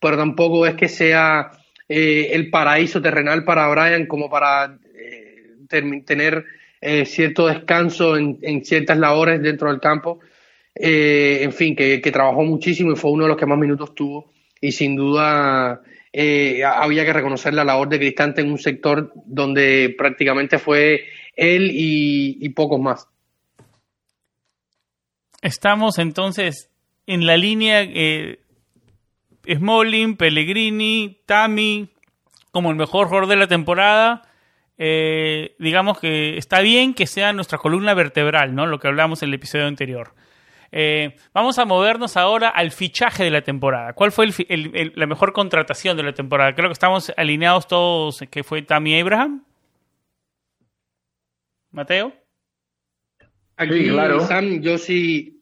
[0.00, 1.50] pero tampoco es que sea
[1.88, 4.78] eh, el paraíso terrenal para Brian como para
[5.68, 6.44] tener
[6.80, 10.20] eh, cierto descanso en, ciertas labores dentro del campo.
[10.74, 14.32] Eh, en fin, que, trabajó muchísimo y fue uno de los que más minutos tuvo.
[14.60, 19.94] Y sin duda eh, había que reconocer la labor de Cristante en un sector donde
[19.96, 23.08] prácticamente fue él y, pocos más.
[25.46, 26.70] Estamos entonces
[27.06, 28.40] en la línea eh,
[29.48, 31.88] Smalling, Pellegrini, Tami
[32.50, 34.22] como el mejor jugador de la temporada
[34.78, 38.66] eh, digamos que está bien que sea nuestra columna vertebral, ¿no?
[38.66, 40.14] Lo que hablamos en el episodio anterior.
[40.72, 43.94] Eh, vamos a movernos ahora al fichaje de la temporada.
[43.94, 44.28] ¿Cuál fue
[44.94, 46.54] la mejor contratación de la temporada?
[46.54, 49.44] Creo que estamos alineados todos, que fue Tammy Abraham.
[51.70, 52.12] Mateo.
[53.56, 54.20] Aquí, claro.
[54.20, 55.35] Sam, yo sí,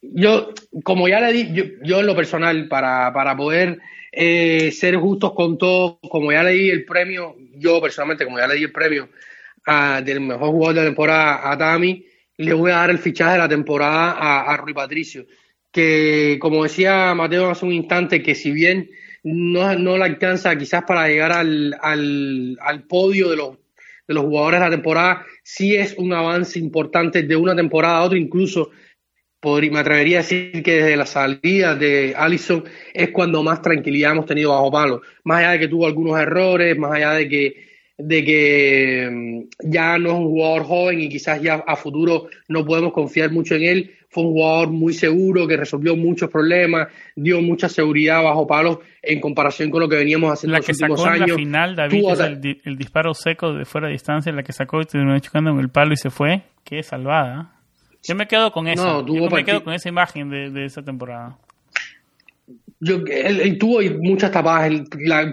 [0.00, 0.52] yo,
[0.82, 3.78] como ya le di, yo, en lo personal, para, para poder
[4.12, 8.56] eh, ser justos con todo, como ya leí el premio, yo personalmente, como ya le
[8.56, 9.08] di el premio
[9.66, 12.04] a, del mejor jugador de la temporada a Tami,
[12.36, 15.26] le voy a dar el fichaje de la temporada a, a Rui Patricio,
[15.70, 18.90] que como decía Mateo hace un instante, que si bien
[19.22, 23.58] no, no le alcanza quizás para llegar al, al, al podio de los,
[24.08, 28.02] de los jugadores de la temporada, sí es un avance importante de una temporada a
[28.02, 28.70] otra, incluso
[29.42, 34.26] me atrevería a decir que desde la salida de Allison es cuando más tranquilidad hemos
[34.26, 35.02] tenido bajo palo.
[35.24, 37.54] Más allá de que tuvo algunos errores, más allá de que,
[37.96, 42.64] de que mm, ya no es un jugador joven y quizás ya a futuro no
[42.64, 47.40] podemos confiar mucho en él, fue un jugador muy seguro que resolvió muchos problemas, dio
[47.40, 51.28] mucha seguridad bajo palos en comparación con lo que veníamos haciendo en los últimos años.
[51.28, 52.04] La final, David,
[52.64, 55.60] el, disparo seco de fuera de distancia, en la que sacó y terminó chocando en
[55.60, 56.42] el palo y se fue.
[56.64, 57.59] Qué salvada.
[58.02, 59.04] Yo me quedo con eso.
[59.06, 61.38] Yo me quedo con esa imagen de, esa temporada.
[62.80, 64.72] Yo, él, tuvo muchas tapadas.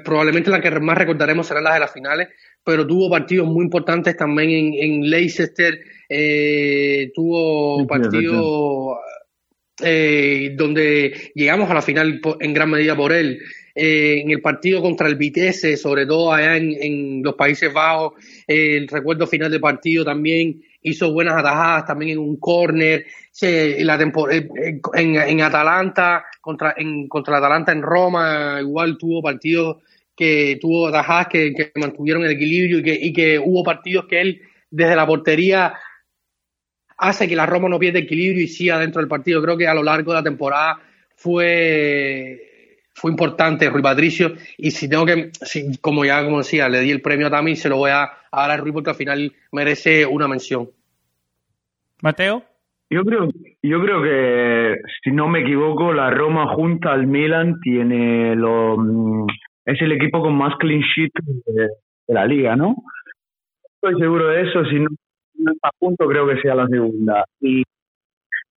[0.03, 2.27] probablemente la que más recordaremos serán las de las finales,
[2.63, 5.79] pero tuvo partidos muy importantes también en, en Leicester.
[6.09, 8.97] Eh, tuvo partidos
[9.83, 13.39] eh, donde llegamos a la final en gran medida por él.
[13.73, 18.13] Eh, en el partido contra el Vitesse, sobre todo allá en, en los Países Bajos,
[18.47, 23.05] el recuerdo final del partido también hizo buenas atajadas también en un córner,
[23.41, 23.95] la
[24.31, 29.77] eh, en, en, Atalanta, contra, en, contra Atalanta en Roma, igual tuvo partidos
[30.15, 34.41] que tuvo atajadas que, mantuvieron el equilibrio y que, y que hubo partidos que él
[34.69, 35.73] desde la portería
[36.97, 39.41] hace que la Roma no pierda equilibrio y siga dentro del partido.
[39.41, 40.79] Creo que a lo largo de la temporada
[41.15, 42.47] fue
[42.97, 45.29] fue importante Rui Patricio y si tengo que,
[45.81, 48.49] como ya como decía, le di el premio a Tami, se lo voy a, dar
[48.51, 50.71] a Rui porque al final merece una mención.
[52.01, 52.43] Mateo.
[52.89, 53.27] Yo creo,
[53.61, 59.27] yo creo que, si no me equivoco, la Roma junto al Milan tiene lo, mm,
[59.65, 61.11] es el equipo con más clean sheet
[61.45, 61.67] de,
[62.07, 62.75] la liga, ¿no?
[63.75, 64.87] Estoy seguro de eso, si no,
[65.51, 67.25] está a punto creo que sea la segunda.
[67.41, 67.63] Y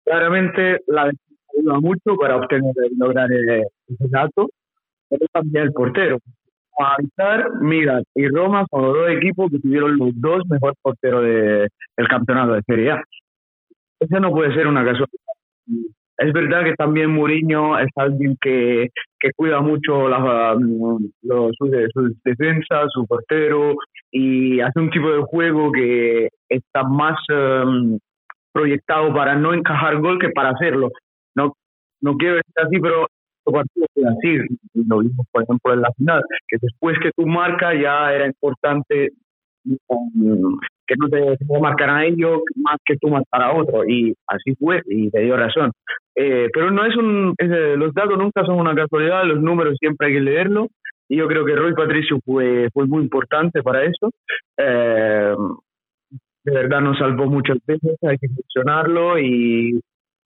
[0.06, 1.12] claramente la
[1.58, 4.50] ayuda mucho para obtener lograr ese dato,
[5.10, 6.20] pero también el portero.
[6.80, 11.24] a analizar, Milan y Roma son los dos equipos que tuvieron los dos mejores porteros
[11.24, 13.04] de, del campeonato de Serie A.
[14.00, 15.08] Eso no puede ser una casualidad.
[16.18, 21.72] Es verdad que también Mourinho es alguien que, que cuida mucho las, um, los, sus,
[22.94, 23.76] su portero,
[24.12, 27.98] y hace un tipo de juego que está más um,
[28.52, 30.90] proyectado para no encajar gol que para hacerlo.
[31.36, 31.54] No,
[32.02, 33.08] no quiero decir así, pero
[33.52, 34.38] partido así.
[34.74, 39.10] Lo vimos, por ejemplo, en la final, que después que tú marcas ya era importante
[40.90, 43.88] que no te, marcaran a ellos más que tú marcar a otro.
[43.88, 45.72] Y así fue, y te dio razón.
[46.16, 47.36] Eh, pero no es un.
[47.78, 50.68] los datos nunca son una casualidad, los números siempre hay que leerlos.
[51.08, 54.10] Y yo creo que Roy Patricio fue, fue muy importante para eso.
[54.58, 55.36] Eh,
[56.44, 59.20] de verdad nos salvó muchas veces, hay que mencionarlo.
[59.20, 59.80] Y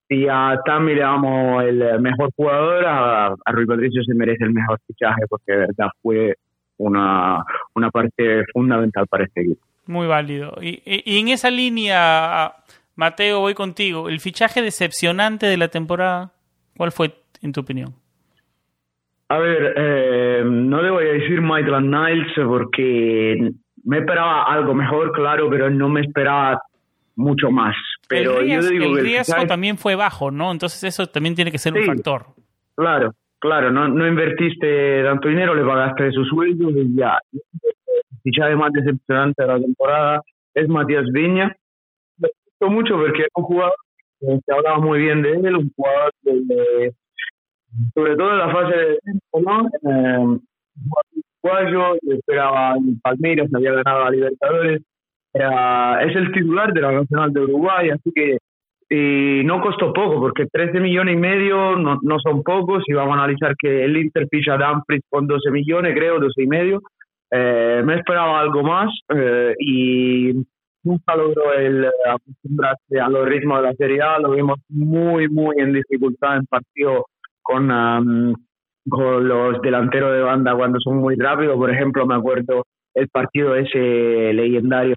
[0.07, 4.79] si a Tami le damos el mejor jugador, a, a Patricio se merece el mejor
[4.87, 6.35] fichaje porque de verdad fue
[6.77, 7.43] una,
[7.75, 9.72] una parte fundamental para este equipo.
[9.85, 10.57] Muy válido.
[10.61, 12.53] Y, y, en esa línea,
[12.95, 14.09] Mateo, voy contigo.
[14.09, 16.31] ¿El fichaje decepcionante de la temporada,
[16.77, 17.93] cuál fue en tu opinión?
[19.29, 23.51] A ver, eh, no le voy a decir Maitland Niles porque
[23.83, 26.61] me esperaba algo mejor, claro, pero no me esperaba
[27.15, 27.75] mucho más.
[28.07, 30.51] Pero el riesgo, yo digo el riesgo también fue bajo, ¿no?
[30.51, 32.27] Entonces eso también tiene que ser un factor.
[32.75, 37.17] Claro, claro, no, no invertiste tanto dinero, le pagaste su sueldo y ya.
[38.23, 40.21] El fichaje más decepcionante de la temporada
[40.53, 41.55] es Matías Viña.
[42.17, 43.73] Me gustó mucho porque es un jugador
[44.19, 46.93] que hablaba muy bien de él, un jugador de,
[47.93, 48.99] sobre todo en la fase de
[49.41, 49.67] ¿no?
[49.67, 50.39] Eh,
[51.43, 54.81] uruguayo, esperaba en Palmeiras, había ganado a Libertadores,
[55.33, 58.37] es el titular de la Nacional de Uruguay, así que
[58.89, 63.15] y no costó poco, porque 13 millones y medio no, no son pocos, y vamos
[63.15, 66.81] a analizar que el Inter ficha a Dumfries con 12 millones, creo, 12 y medio.
[67.35, 70.33] Eh, me esperaba algo más eh, y
[70.83, 75.73] nunca logró el acostumbrarse a los ritmos de la Serie lo vimos muy, muy en
[75.73, 77.07] dificultad en partido
[77.41, 78.35] con,
[78.87, 83.55] con los delanteros de banda cuando son muy rápidos, por ejemplo, me acuerdo el partido
[83.55, 84.93] ese legendario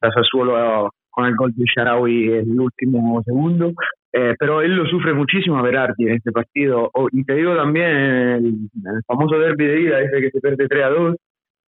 [0.00, 3.72] Sassuolo con el gol de Sharawi en el último segundo,
[4.12, 6.90] eh, pero él lo sufre muchísimo a Berardi en este partido.
[7.12, 10.84] y te digo también, el, el famoso derby de ida, ese que se pierde 3
[10.84, 11.16] a 2,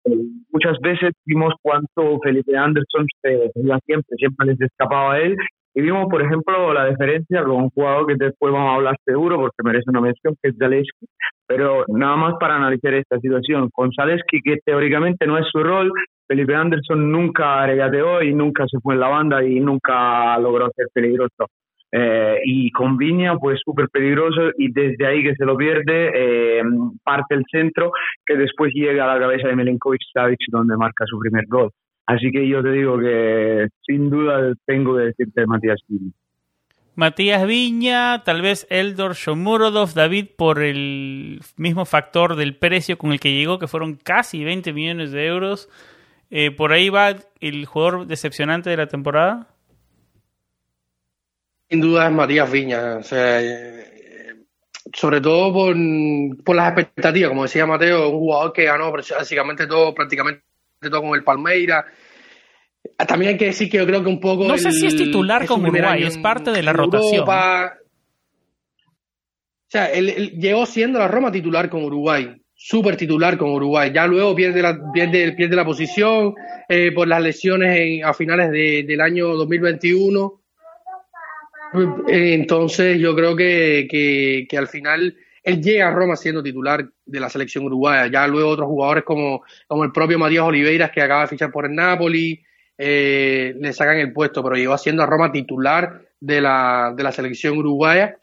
[0.07, 0.11] eh,
[0.53, 5.37] muchas veces vimos cuánto Felipe Anderson se iba siempre, siempre les escapaba a él,
[5.77, 9.37] y vimos, por ejemplo, la diferencia con un jugador que después vamos a hablar seguro
[9.37, 11.07] porque merece una mención, que es Zaleski.
[11.49, 13.71] Pero nada más para analizar esta situación.
[13.73, 15.91] Con Zaleski, que teóricamente no es su rol,
[16.29, 20.87] Felipe Anderson nunca regateó y nunca se fue en la banda y nunca logró ser
[20.95, 21.49] peligroso.
[21.97, 26.63] Eh, y con Viña, pues súper peligroso y desde ahí que se lo pierde, eh,
[27.05, 27.93] parte el centro
[28.27, 31.71] que después llega a la cabeza de Milenkovic Savic donde marca su primer gol.
[32.07, 36.11] Así que yo te digo que sin duda tengo que decirte Matías Viña.
[36.97, 43.21] Matías Viña, tal vez Eldor Shomurodov, David, por el mismo factor del precio con el
[43.21, 45.69] que llegó, que fueron casi 20 millones de euros.
[46.31, 49.54] Eh, ¿Por ahí va el jugador decepcionante de la temporada?
[51.75, 53.01] Sin duda es Matías Viña.
[53.11, 54.45] Eh,
[54.93, 55.75] sobre todo por,
[56.45, 60.45] por, las expectativas, como decía Mateo, un jugador que ganó básicamente todo, prácticamente
[60.83, 61.85] todo con el Palmeira.
[63.09, 64.47] También hay que decir que yo creo que un poco.
[64.47, 67.29] No sé si es titular con Uruguay, es parte de la rotación.
[67.29, 67.71] O
[69.67, 73.91] sea, él, llegó siendo la Roma titular con Uruguay, súper titular con Uruguay.
[73.93, 76.35] Ya luego pierde la, pierde, pierde la posición
[76.69, 80.44] eh, por las lesiones a finales del año 2021.
[82.09, 83.87] Entonces, yo creo que,
[84.49, 88.11] que, al final él llega a Roma siendo titular de la selección uruguaya.
[88.11, 91.67] Ya luego otros jugadores como, como el propio Matías Oliveiras, que acaba de fichar por
[91.67, 92.43] el Napoli,
[92.79, 97.13] eh, le sacan el puesto, pero llegó siendo a Roma titular de la, de la
[97.13, 98.17] selección uruguaya.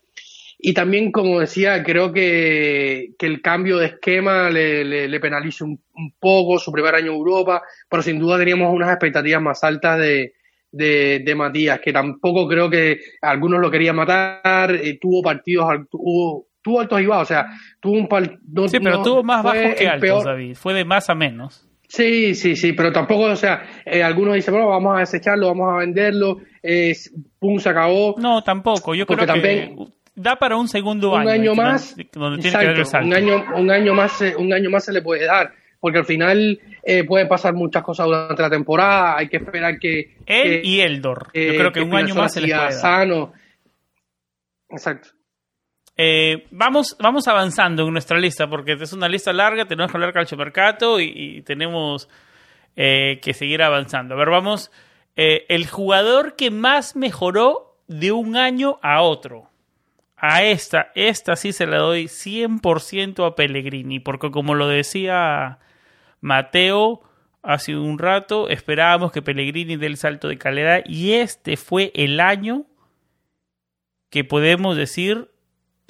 [0.64, 5.82] Y también, como decía, creo que, que el cambio de esquema le, le, penaliza un,
[6.20, 10.34] poco su primer año en Europa, pero sin duda teníamos unas expectativas más altas de,
[10.72, 16.80] de, Matías, que tampoco creo que algunos lo querían matar, eh, tuvo partidos, tuvo, tuvo
[16.80, 17.48] altos y bajos, o sea,
[17.80, 21.16] tuvo un par, Sí, pero tuvo más bajos que altos, David, fue de más a
[21.16, 21.68] menos.
[21.88, 25.74] Sí, sí, sí, pero tampoco, o sea, eh, algunos dicen, bueno, vamos a desecharlo, vamos
[25.74, 26.96] a venderlo, eh,
[27.38, 28.16] pum, se acabó.
[28.18, 29.76] No, tampoco, yo creo que
[30.16, 31.54] da para un segundo un año.
[31.54, 35.26] más, donde tiene que un año, un año más, un año más se le puede
[35.26, 35.52] dar,
[35.82, 40.16] porque al final eh, pueden pasar muchas cosas durante la temporada, hay que esperar que...
[40.26, 43.34] Él y Eldor, yo creo que, un año más se le puede sano.
[44.70, 45.10] Exacto.
[45.98, 50.14] eh, vamos, vamos avanzando en nuestra lista, porque es una lista larga, tenemos que hablar
[50.14, 52.08] calcio mercato y, y tenemos
[52.76, 54.16] eh, que seguir avanzando.
[54.16, 54.72] A ver, vamos.
[55.18, 59.50] Eh, el jugador que más mejoró de un año a otro.
[60.16, 65.60] A esta, esta sí se la doy 100% a Pellegrini, porque como lo decía
[66.22, 67.02] Mateo
[67.44, 72.20] hace un rato, esperábamos que Pellegrini dé el salto de calidad y este fue el
[72.20, 72.66] año
[74.10, 75.32] que podemos decir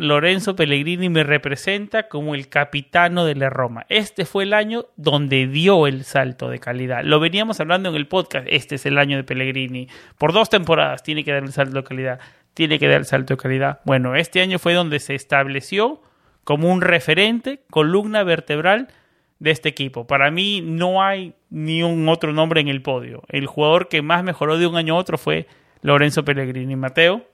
[0.01, 3.85] Lorenzo Pellegrini me representa como el capitano de la Roma.
[3.87, 7.03] Este fue el año donde dio el salto de calidad.
[7.03, 8.47] Lo veníamos hablando en el podcast.
[8.49, 9.87] Este es el año de Pellegrini.
[10.17, 12.19] Por dos temporadas tiene que dar el salto de calidad.
[12.55, 13.81] Tiene que dar el salto de calidad.
[13.85, 16.01] Bueno, este año fue donde se estableció
[16.43, 18.87] como un referente, columna vertebral
[19.41, 20.05] de este equipo.
[20.05, 23.23] Para mí no hay ni un otro nombre en el podio.
[23.27, 25.47] El jugador que más mejoró de un año a otro fue
[25.81, 26.75] Lorenzo Pellegrini.
[26.75, 27.25] Mateo.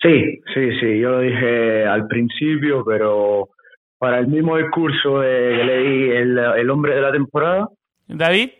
[0.00, 3.50] Sí, sí, sí, yo lo dije al principio, pero
[3.98, 7.68] para el mismo discurso que leí el, el hombre de la temporada.
[8.08, 8.50] David.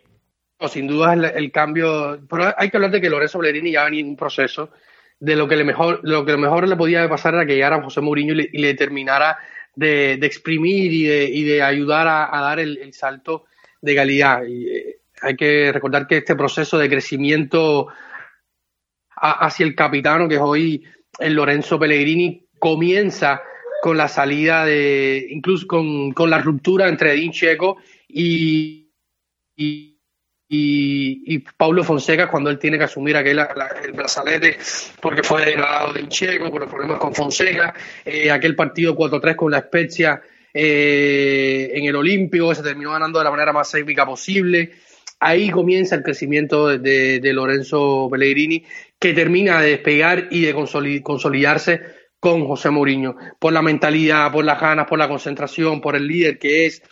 [0.69, 4.03] sin duda el, el, cambio, pero hay que hablar de que Lorenzo Pellegrini ya venía
[4.03, 4.71] en un proceso
[5.19, 8.01] de lo que le mejor, lo que mejor le podía pasar era que llegara José
[8.01, 9.37] Mourinho y le, y le terminara
[9.75, 13.45] de, de, exprimir y de, y de ayudar a, dar el, salto
[13.81, 14.45] de calidad.
[14.45, 17.89] Y, eh, hay que recordar que este proceso de crecimiento
[19.15, 20.85] hacia el capitano que es hoy
[21.21, 23.41] el Lorenzo Pellegrini comienza
[23.83, 28.91] con la salida de, incluso con, con la ruptura entre Edin Checo y,
[30.55, 34.59] y, y, Paulo Fonseca cuando él tiene que asumir aquel el brazalete
[35.01, 37.73] porque fue degradado de Checo por los problemas con Fonseca,
[38.05, 40.21] eh, aquel partido 4-3 con la Spezia
[40.53, 44.73] eh, en el Olímpico se terminó ganando de la manera más épica posible.
[45.21, 48.63] Ahí comienza el crecimiento de, de, de Lorenzo Pellegrini,
[48.99, 50.53] que termina de despegar y de
[51.03, 51.81] consolidarse
[52.21, 56.39] con José Mourinho, por la mentalidad, por las ganas, por la concentración, por el líder
[56.39, 56.83] que es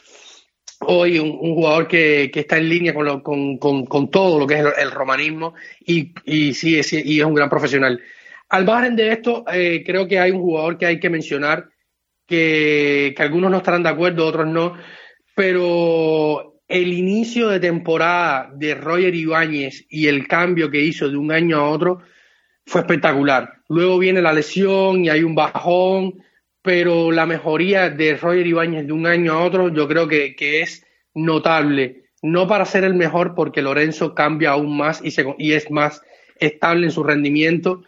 [0.81, 4.55] hoy un, jugador que, que, está en línea con, lo, con, con, todo lo que
[4.55, 5.55] es el, el romanismo
[5.85, 8.01] y, y, sí, es, y es un gran profesional.
[8.49, 11.68] Al margen de esto, eh, creo que hay un jugador que hay que mencionar,
[12.26, 14.74] que, que algunos no estarán de acuerdo, otros no,
[15.35, 21.33] pero el inicio de temporada de Roger Ibáñez y el cambio que hizo de un
[21.33, 22.01] año a otro
[22.64, 23.61] fue espectacular.
[23.68, 26.22] Luego viene la lesión y hay un bajón,
[26.63, 30.63] pero la mejoría de Roger Ibáñez de un año a otro yo creo que, que
[30.63, 32.05] es notable.
[32.23, 36.03] No para ser el mejor, porque Lorenzo cambia aún más y, se, y es más
[36.39, 37.83] estable en su rendimiento,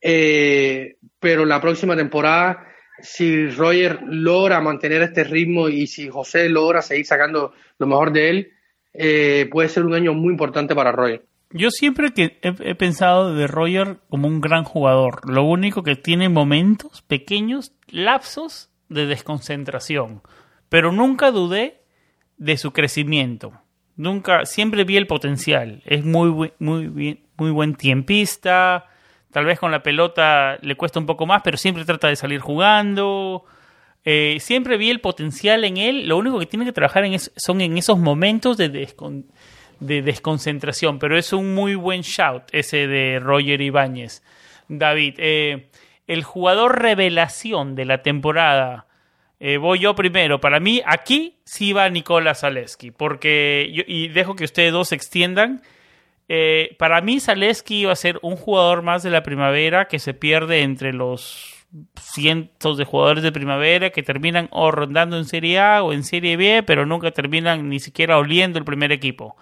[0.00, 2.68] eh, pero la próxima temporada
[3.00, 8.30] si Roger logra mantener este ritmo y si José logra seguir sacando lo mejor de
[8.30, 8.52] él,
[8.92, 11.22] eh, puede ser un año muy importante para Roger.
[11.50, 15.28] Yo siempre que he, pensado de Roger como un gran jugador.
[15.30, 20.22] Lo único que tiene momentos pequeños, lapsos de desconcentración.
[20.68, 21.82] Pero nunca dudé
[22.36, 23.52] de su crecimiento.
[23.96, 25.82] Nunca, siempre vi el potencial.
[25.86, 28.84] Es muy, muy, muy, buen tiempista
[29.32, 32.40] Tal vez con la pelota le cuesta un poco más, pero siempre trata de salir
[32.40, 33.44] jugando.
[34.04, 36.08] Eh, siempre vi el potencial en él.
[36.08, 39.26] Lo único que tiene que trabajar en es, son en esos momentos de, descon,
[39.80, 40.98] de, desconcentración.
[40.98, 44.22] Pero es un muy buen shout ese de Roger Ibáñez.
[44.68, 45.68] David, eh,
[46.06, 48.86] el jugador revelación de la temporada.
[49.40, 50.40] Eh, voy yo primero.
[50.40, 52.90] Para mí, aquí sí va Nicolás Zaleski.
[52.90, 55.62] Porque, yo, y dejo que ustedes dos se extiendan.
[56.28, 60.14] Eh, para mí, Zaleski iba a ser un jugador más de la primavera que se
[60.14, 61.54] pierde entre los
[62.00, 66.36] cientos de jugadores de primavera que terminan o rondando en Serie A o en Serie
[66.36, 69.36] B, pero nunca terminan ni siquiera oliendo el primer equipo.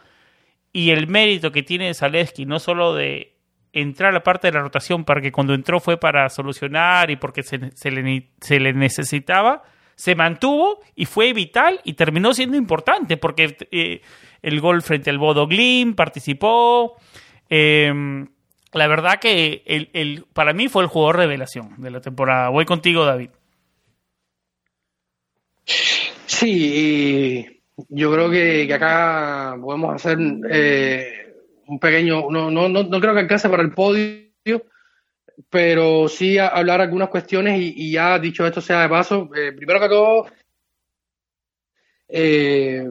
[0.76, 3.38] Y el mérito que tiene Zaleski, no solo de
[3.72, 7.16] entrar a la parte de la rotación, para que cuando entró fue para solucionar y
[7.16, 7.56] porque se,
[7.90, 9.62] le, se le necesitaba,
[9.94, 14.02] se mantuvo y fue vital y terminó siendo importante porque eh,
[14.42, 16.98] el gol frente al Bodo Glim participó.
[17.48, 18.26] Eh,
[18.74, 22.50] la verdad que el, el, para mí fue el jugador revelación de la temporada.
[22.50, 23.30] Voy contigo, David.
[26.26, 27.55] Sí,
[27.88, 30.18] yo creo que, acá podemos hacer
[30.50, 31.34] eh,
[31.66, 34.26] un pequeño, no, no, no, no creo que alcance para el podio,
[35.50, 39.80] pero sí a hablar algunas cuestiones y, ya dicho esto sea de paso, eh, primero
[39.80, 40.26] que todo,
[42.08, 42.90] eh,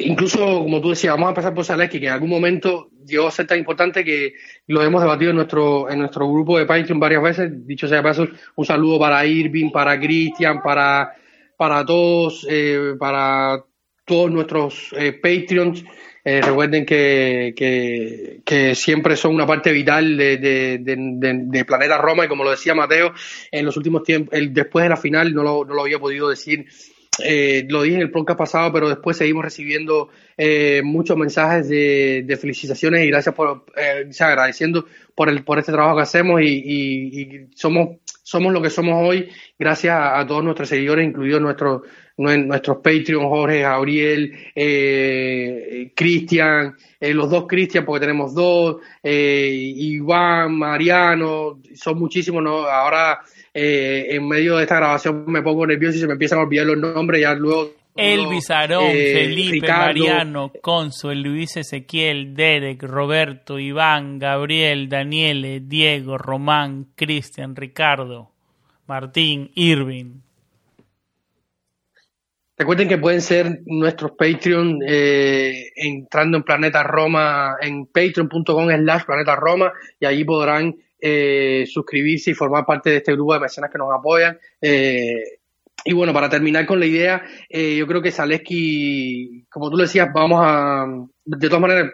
[0.00, 3.32] incluso como tú decías, vamos a empezar por Zaleski, que en algún momento llegó a
[3.32, 4.34] ser tan importante que
[4.66, 8.02] lo hemos debatido en nuestro, en nuestro grupo de Patreon varias veces, dicho sea de
[8.02, 11.14] paso, un saludo para Irving, para Cristian, para,
[11.56, 13.64] para todos, eh, para
[14.08, 15.84] todos nuestros eh, Patreons
[16.24, 17.54] Eh, recuerden que,
[18.44, 23.14] que, siempre son una parte vital de, de, Planeta Roma y como lo decía Mateo,
[23.50, 26.28] en los últimos tiempos, el, después de la final no lo, no lo había podido
[26.28, 26.66] decir
[27.24, 32.38] eh, lo dije en el podcast pasado, pero después seguimos recibiendo eh, muchos mensajes de,
[32.40, 37.98] felicitaciones y gracias por, eh, agradeciendo por el por este trabajo que hacemos y, somos
[38.22, 39.28] somos lo que somos hoy
[39.58, 41.82] gracias a, todos nuestros seguidores, incluidos nuestros
[42.16, 51.98] nuestros Patreon, Jorge, Gabriel, eh, Cristian, los dos Cristian, porque tenemos dos, Iván, Mariano, son
[51.98, 52.66] muchísimos, ¿no?
[52.66, 53.20] Ahora
[53.60, 56.66] eh, en medio de esta grabación me pongo nervioso y se me empiezan a olvidar
[56.66, 57.72] los nombres, ya luego...
[57.98, 66.86] Elvis Arón, eh, Felipe, Mariano, Consuel, Luis Ezequiel, Derek, Roberto, Iván, Gabriel, Daniele, Diego, Román,
[66.94, 68.30] Cristian, Ricardo,
[68.86, 70.20] Martín, Irving.
[72.56, 79.34] Recuerden que pueden ser nuestros Patreon eh, entrando en Planeta Roma, en patreon.com slash Planeta
[79.34, 83.78] Roma, y allí podrán eh, suscribirse y formar parte de este grupo de mecenas que
[83.78, 84.38] nos apoyan.
[84.60, 85.37] Eh,
[85.88, 89.84] y bueno, para terminar con la idea, eh, yo creo que Zaleski, como tú lo
[89.84, 90.86] decías, vamos a,
[91.24, 91.92] de todas maneras,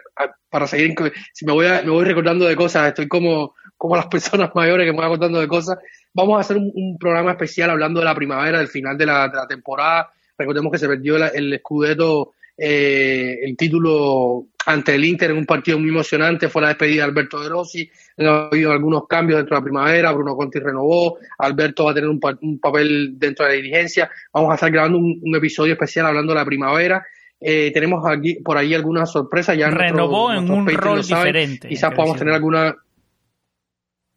[0.49, 0.93] para seguir,
[1.31, 4.91] si me voy, me voy recordando de cosas, estoy como, como las personas mayores que
[4.91, 5.77] me voy acordando de cosas,
[6.13, 9.37] vamos a hacer un, programa especial hablando de la primavera, del final de la, de
[9.37, 10.11] la temporada.
[10.37, 15.77] Recordemos que se perdió el escudeto eh, el título ante el Inter en un partido
[15.77, 17.89] muy emocionante fue la despedida de Alberto De Rossi.
[18.17, 20.11] Ha habido algunos cambios dentro de la primavera.
[20.13, 21.17] Bruno Conti renovó.
[21.37, 22.19] Alberto va a tener un,
[22.59, 24.09] papel dentro de la dirigencia.
[24.33, 27.05] Vamos a estar grabando un, episodio especial hablando de la primavera.
[27.39, 29.57] Eh, tenemos aquí por ahí algunas sorpresas.
[29.57, 31.67] Ya renovó en un rol diferente.
[31.67, 32.75] Quizás podamos tener alguna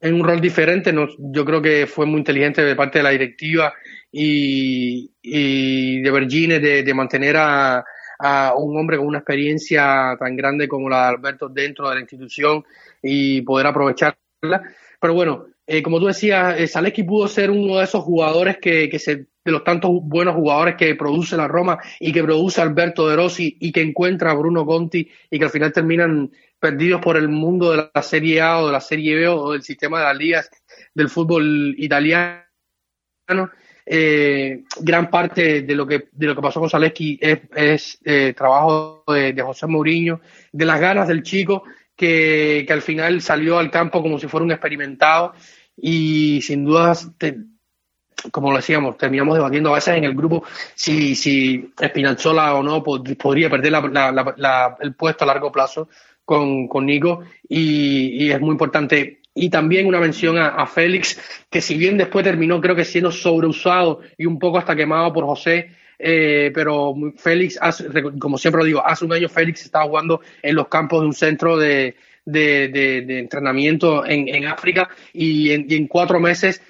[0.00, 0.94] en un rol diferente.
[1.18, 3.74] yo creo que fue muy inteligente de parte de la directiva
[4.12, 7.84] y, de Virginia de mantener a
[8.18, 12.00] a un hombre con una experiencia tan grande como la de Alberto dentro de la
[12.00, 12.64] institución
[13.02, 14.62] y poder aprovecharla.
[15.00, 19.16] Pero bueno, eh, como tú decías, eh, pudo ser uno de esos jugadores que, se,
[19.16, 23.56] de los tantos buenos jugadores que produce la Roma y que produce Alberto De Rossi
[23.60, 27.70] y que encuentra a Bruno Conti y que al final terminan perdidos por el mundo
[27.70, 30.50] de la Serie A o de la Serie B o del sistema de las ligas
[30.94, 32.48] del fútbol italiano
[33.90, 39.02] eh, gran parte de lo que de lo que pasó con Zaleski es, eh, trabajo
[39.06, 40.20] de, José Mourinho,
[40.52, 41.64] de las ganas del chico
[41.98, 45.34] que, al final salió al campo como si fuera un experimentado
[45.76, 47.10] y sin dudas
[48.32, 50.42] como lo decíamos, terminamos debatiendo a veces en el grupo
[50.74, 53.72] si, si Espinazzola o no podría perder
[54.80, 55.88] el puesto a largo plazo
[56.24, 57.22] con, con Nico.
[57.48, 59.22] Y, y, es muy importante.
[59.34, 64.00] Y también una mención a, Félix, que si bien después terminó creo que siendo sobreusado
[64.16, 67.58] y un poco hasta quemado por José, eh, pero Félix,
[68.18, 71.14] como siempre lo digo, hace un año Félix estaba jugando en los campos de un
[71.14, 76.62] centro de, entrenamiento en, África y en, cuatro meses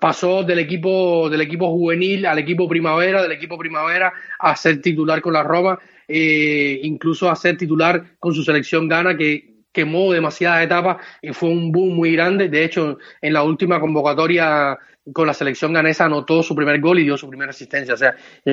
[0.00, 5.20] pasó del equipo del equipo juvenil al equipo primavera, del equipo primavera a ser titular
[5.20, 5.78] con la Roma,
[6.08, 11.50] eh, incluso a ser titular con su selección Gana, que quemó demasiadas etapas y fue
[11.50, 12.48] un boom muy grande.
[12.48, 14.78] De hecho, en la última convocatoria
[15.12, 17.94] con la selección ganesa anotó su primer gol y dio su primera asistencia.
[17.94, 18.52] O sea, yo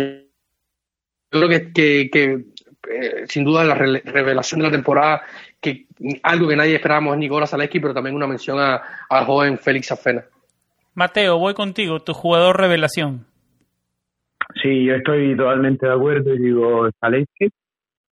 [1.30, 2.46] creo que, que,
[2.90, 5.24] eh, sin duda la revelación de la temporada,
[5.60, 5.88] que
[6.24, 10.24] algo que nadie esperábamos es Nicolás Zaleski, pero también una mención al joven Félix Afena.
[10.94, 13.26] Mateo, voy contigo, tu jugador revelación.
[14.62, 17.50] Sí, yo estoy totalmente de acuerdo y digo Zaleski.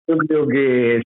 [0.08, 1.02] Yo creo que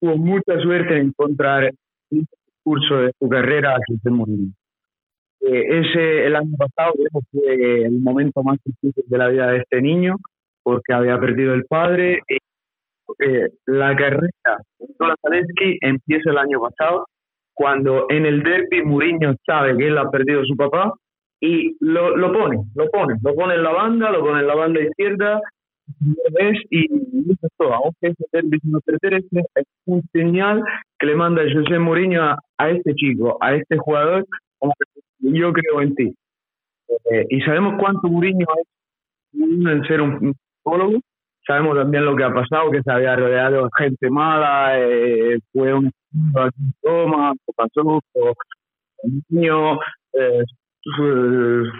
[0.00, 1.72] tuvo mucha suerte en encontrar
[2.10, 2.26] el
[2.62, 4.52] curso de su carrera a José Mourinho.
[5.44, 6.92] Eh, ese, el año pasado
[7.30, 10.16] fue el momento más difícil de la vida de este niño,
[10.62, 12.20] porque había perdido el padre.
[13.18, 17.06] Eh, la carrera de Nicolás Zalewski empieza el año pasado,
[17.54, 20.92] cuando en el derby Mourinho sabe que él ha perdido a su papá
[21.40, 24.54] y lo, lo pone, lo pone, lo pone en la banda, lo pone en la
[24.54, 25.40] banda izquierda
[26.70, 30.62] y dices todo, aunque ese derby no pertenece, es un señal
[30.98, 34.26] que le manda José Mourinho a, este chico, a este jugador,
[34.58, 34.91] como que
[35.22, 36.14] yo creo en ti.
[37.10, 38.66] Eh, y sabemos cuánto Mourinho es
[39.34, 41.00] en ser un psicólogo,
[41.46, 45.72] sabemos también lo que ha pasado, que se había rodeado de gente mala, eh, fue
[45.74, 45.90] un
[46.82, 48.00] toma, pasó,
[49.30, 49.78] niño,
[50.12, 50.44] eh,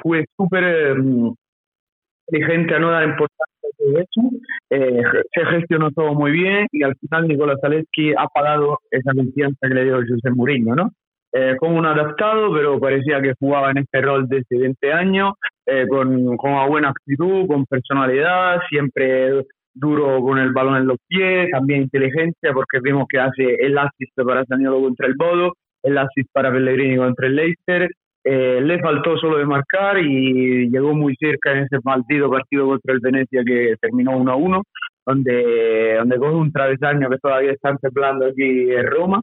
[0.02, 4.30] fue súper inteligente a no dar importancia de eso,
[4.70, 5.02] eh,
[5.34, 9.74] se gestionó todo muy bien y al final Nicolás Zaleski ha pagado esa confianza que
[9.74, 10.90] le dio José Mourinho, ¿no?
[11.34, 15.32] Eh, como un adaptado, pero parecía que jugaba en este rol desde 20 años,
[15.64, 19.42] eh, con, con, una buena actitud, con personalidad, siempre
[19.74, 24.12] duro con el balón en los pies, también inteligencia, porque vimos que hace el assist
[24.26, 27.90] para Saniolo contra el Bodo, el assist para Pellegrini contra el Leicester.
[28.24, 32.94] Eh, le faltó solo de marcar y llegó muy cerca en ese maldito partido contra
[32.94, 34.62] el Venecia que terminó 1 a 1,
[35.06, 39.20] donde, donde coge un travesaño que todavía está templando aquí en Roma.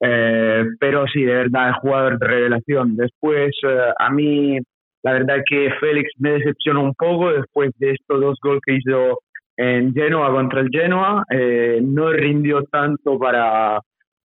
[0.00, 2.96] Eh, pero sí, de verdad, es jugador de revelación.
[2.96, 4.58] Después, eh, a mí,
[5.02, 9.20] la verdad que Félix me decepcionó un poco después de estos dos goles que hizo
[9.56, 11.24] en Genoa contra el Genoa.
[11.30, 13.80] Eh, no rindió tanto para,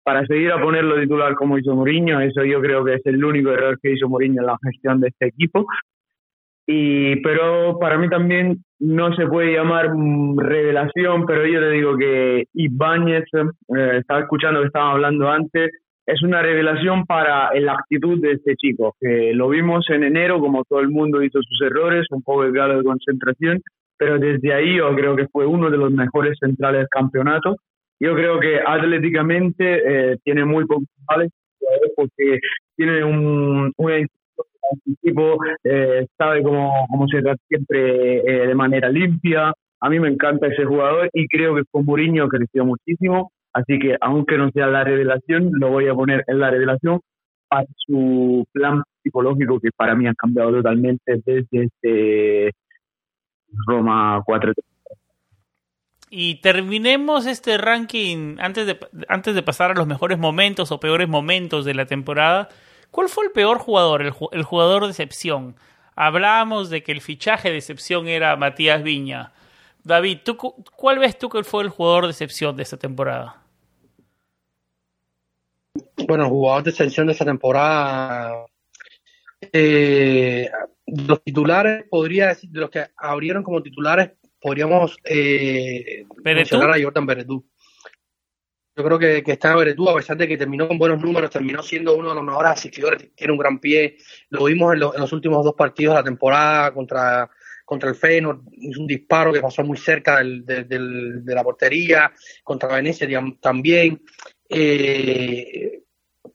[0.03, 2.19] para seguir a ponerlo titular como hizo Mourinho.
[2.21, 5.09] Eso yo creo que es el único error que hizo Mourinho en la gestión de
[5.09, 5.65] este equipo.
[6.69, 11.97] Y, pero para mí también no se puede llamar mm, revelación, pero yo te digo
[11.97, 15.71] que Ibáñez, eh, estaba escuchando que hablando antes,
[16.05, 20.63] es una revelación para la actitud de este chico, que lo vimos en enero, como
[20.65, 23.61] todo el mundo hizo sus errores, un poco de grado de concentración,
[23.97, 27.55] pero desde ahí yo creo que fue uno de los mejores centrales del campeonato.
[27.99, 30.85] Yo creo que atléticamente eh, tiene muy pocos
[31.95, 32.39] porque
[32.75, 33.73] tiene un,
[35.01, 39.53] tipo eh, sabe cómo, cómo se trata siempre eh, de manera limpia.
[39.79, 43.31] A mí me encanta ese jugador y creo que con Mourinho creció muchísimo.
[43.53, 46.99] Así que, aunque no sea la revelación, lo voy a poner en la revelación
[47.47, 52.51] para su plan psicológico que para mí ha cambiado totalmente desde este
[53.67, 54.53] Roma 4
[56.09, 61.09] y terminemos este ranking antes de, antes de pasar a los mejores momentos o peores
[61.09, 62.49] momentos de la temporada.
[62.97, 65.55] ¿Cuál fue el peor jugador, el, el jugador de excepción?
[65.95, 69.33] Hablábamos de que el fichaje de excepción era Matías Viña.
[69.83, 73.43] David, ¿tú, ¿cuál ves tú que fue el jugador de excepción de esta temporada?
[76.07, 78.47] Bueno, el jugador de excepción de esta temporada.
[79.53, 80.49] Eh,
[80.87, 87.05] los titulares, podría decir, de los que abrieron como titulares, podríamos eh, mencionar a Jordan
[87.05, 87.45] Beretú.
[88.77, 91.63] Yo creo que, que está Beretú, a pesar de que terminó con buenos números, terminó
[91.63, 93.97] siendo uno de los mejores asistidores, tiene un gran pie.
[94.29, 97.27] Lo vimos en, los últimos dos partidos de la temporada contra,
[97.65, 102.11] contra el Feyenoord, hizo un disparo que pasó muy cerca del, de la portería,
[102.43, 103.07] contra Venecia
[103.41, 103.99] también.
[104.47, 105.81] Eh,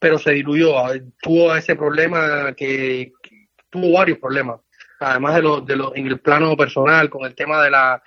[0.00, 0.74] pero se diluyó,
[1.20, 3.12] tuvo ese problema que,
[3.70, 4.58] tuvo varios problemas,
[4.98, 8.02] además de lo, de lo, en el plano personal, con el tema de la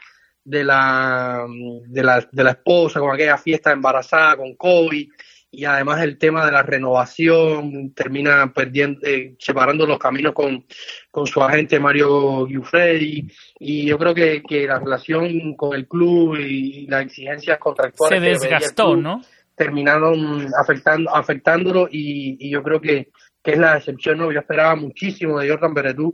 [0.46, 1.46] de la,
[1.88, 5.10] de la, de la esposa, con aquella fiesta embarazada con COVID,
[5.52, 10.66] y además el tema de la renovación, termina perdiendo, eh, separando los caminos con,
[11.10, 13.26] con su agente Mario Giuffredi,
[13.60, 18.48] y yo creo que, que la relación con el club y las exigencias contractuales se
[18.48, 19.22] desgastó, ¿no?
[19.56, 23.10] Terminaron afectando, afectándolo, y, y yo creo que,
[23.42, 24.32] que es la excepción, ¿no?
[24.32, 26.14] Yo esperaba muchísimo de Jordan Beretú,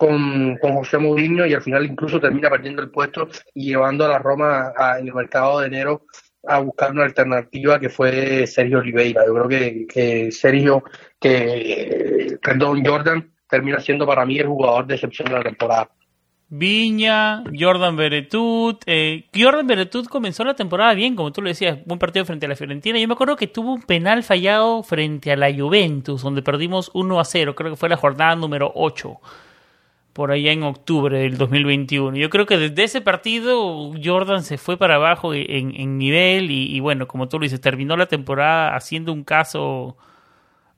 [0.00, 4.08] con, con, José Mourinho y al final incluso termina perdiendo el puesto y llevando a
[4.08, 6.06] la Roma en el mercado de enero
[6.46, 9.26] a buscar una alternativa que fue Sergio Oliveira.
[9.26, 10.84] Yo creo que, que Sergio,
[11.20, 15.90] que perdón, Jordan termina siendo para mí el jugador de excepción de la temporada.
[16.48, 18.82] Viña, Jordan Beretut.
[18.86, 22.48] Eh, Jordan Beretut comenzó la temporada bien, como tú lo decías, buen partido frente a
[22.48, 22.98] la Fiorentina.
[22.98, 27.20] Yo me acuerdo que tuvo un penal fallado frente a la Juventus, donde perdimos 1
[27.20, 27.54] a 0.
[27.54, 29.20] Creo que fue la jornada número 8
[30.12, 32.16] por allá en octubre del 2021.
[32.16, 37.06] Yo creo que desde ese partido Jordan se fue para abajo en, nivel y, bueno,
[37.06, 39.96] como tú lo dices, terminó la temporada haciendo un caso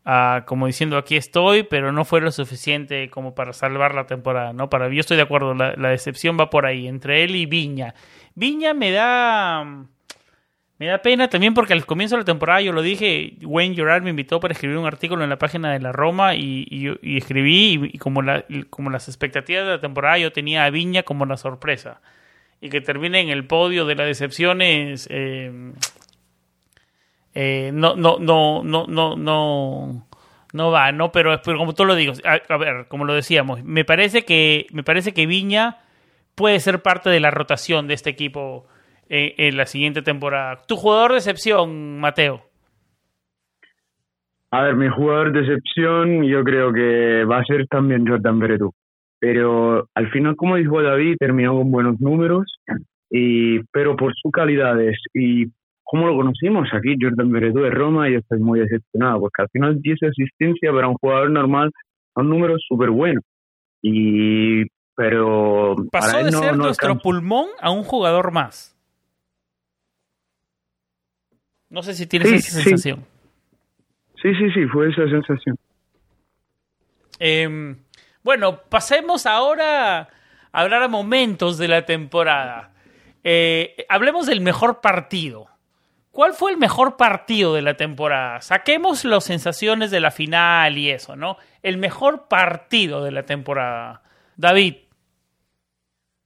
[0.05, 4.53] ah, como diciendo aquí estoy, pero no fue lo suficiente como para salvar la temporada,
[4.53, 4.69] ¿no?
[4.69, 7.95] Para yo estoy de acuerdo, la, la decepción va por ahí, entre él y Viña.
[8.35, 9.87] Viña me da
[10.83, 14.03] me da pena también porque al comienzo de la temporada yo lo dije, Wayne Gerard
[14.03, 17.91] me invitó para escribir un artículo en la página de la Roma y, y, escribí
[17.93, 21.37] y, como, la, como las expectativas de la temporada yo tenía a Viña como la
[21.37, 22.01] sorpresa.
[22.61, 25.73] Y que termine en el podio de las decepciones eh,
[27.33, 30.07] eh, no, no, no, no, no,
[30.53, 33.85] no, va, no, pero, pero como tú lo digo, a, ver, como lo decíamos, me
[33.85, 35.79] parece que me parece que Viña
[36.35, 38.67] puede ser parte de la rotación de este equipo
[39.13, 40.63] en, la siguiente temporada.
[40.67, 42.43] ¿Tu jugador de excepción, Mateo?
[44.51, 48.73] A ver, mi jugador de excepción yo creo que va a ser también Jordan Beretú.
[49.19, 52.59] Pero al final, como dijo David, terminó con buenos números,
[53.11, 55.47] y, pero por sus calidades y
[55.85, 59.83] como lo conocimos aquí, Jordan Beretú de Roma, yo estoy muy decepcionado, porque al final
[59.83, 61.71] 10 asistencia para un jugador normal
[62.15, 63.23] son números súper buenos.
[63.83, 64.65] Y,
[64.97, 65.77] pero...
[65.93, 68.72] Pasó de ser nuestro pulmón a un jugador más.
[71.73, 73.07] No sé si tienes esa sensación.
[74.21, 75.57] Sí, sí, sí, fue esa sensación.
[77.19, 77.79] Em,
[78.23, 80.09] bueno, pasemos ahora a
[80.53, 82.75] hablar a momentos de la temporada.
[83.25, 85.49] Eh, hablemos del mejor partido.
[86.11, 88.43] ¿Cuál fue el mejor partido de la temporada?
[88.43, 91.39] Saquemos las sensaciones de la final y eso, ¿no?
[91.63, 94.03] El mejor partido de la temporada.
[94.37, 94.77] David.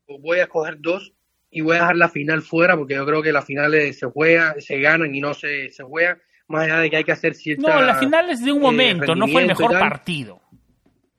[0.09, 1.13] Voy a escoger dos
[1.57, 4.61] y voy a dejar la final fuera porque yo creo que las finales se juegan,
[4.61, 7.63] se ganan y no se, se juegan, más allá de que hay que hacer cierta...
[7.77, 10.43] No, las finales de un eh, momento, no fue el mejor partido.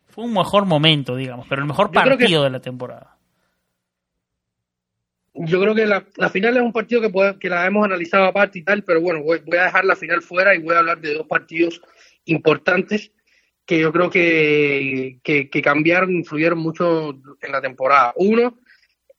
[0.06, 3.18] Fue un mejor momento, digamos, pero el mejor Yo creo que- partido de la temporada.
[5.34, 8.26] Yo creo que la, la final es un partido que, puede- que la hemos analizado
[8.26, 10.80] aparte y tal, pero bueno, voy, voy a dejar la final fuera y voy a
[10.80, 11.82] hablar de dos partidos
[12.26, 13.12] importantes
[13.66, 17.10] que yo creo que, que, que cambiaron, influyeron mucho
[17.42, 18.14] en la temporada.
[18.18, 18.60] Uno,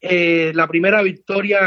[0.00, 1.58] eh, la primera victoria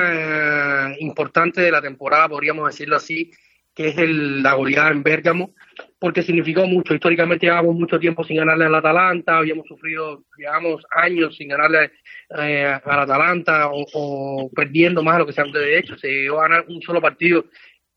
[0.91, 3.31] eh, importante de la temporada, podríamos decirlo así,
[3.73, 5.53] que es el- la goleada en Bérgamo,
[5.99, 6.93] porque significó mucho.
[6.93, 11.91] Históricamente llevábamos mucho tiempo sin ganarle al Atalanta, habíamos sufrido, llevamos años sin ganarle
[12.37, 15.97] eh, al Atalanta o, perdiendo más de lo que se han de hecho.
[15.97, 17.45] Se llegó a ganar un solo partido.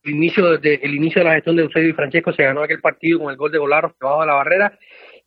[0.04, 2.80] El inicio, de, el inicio de la gestión de Eusebio y Francesco se ganó aquel
[2.80, 4.78] partido con el gol de Golaros debajo de la barrera.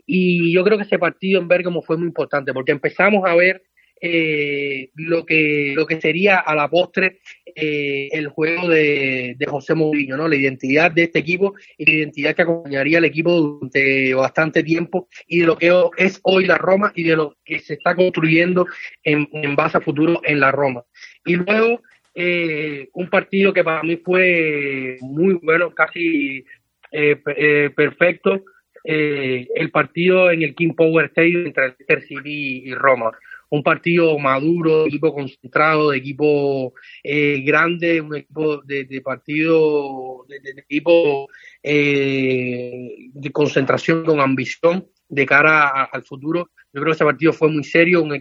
[0.06, 3.64] Y yo creo que ese partido en Bérgamo fue muy importante porque empezamos a ver
[4.02, 9.74] eh, lo que lo que sería a la postre eh, el juego de, de José
[9.74, 10.28] Mourinho, ¿no?
[10.28, 15.08] La identidad de este equipo y la identidad que acompañaría al equipo durante bastante tiempo
[15.28, 18.68] y de lo que es hoy la Roma y de lo que se está construyendo
[19.04, 20.84] en, en base a futuro en la Roma.
[21.26, 21.82] Y luego
[22.14, 26.44] eh, un partido que para mí fue muy bueno, casi
[26.92, 28.44] eh, eh, perfecto,
[28.84, 33.12] eh, el partido en el King Power Stadium entre el City y Roma.
[33.50, 36.74] Un partido maduro, equipo concentrado, de equipo
[37.04, 41.28] eh, grande, un equipo de, de partido, de, equipo
[41.64, 46.50] eh, de concentración con ambición de cara a- al futuro.
[46.74, 48.04] Yo creo que ese partido fue muy serio.
[48.04, 48.20] Un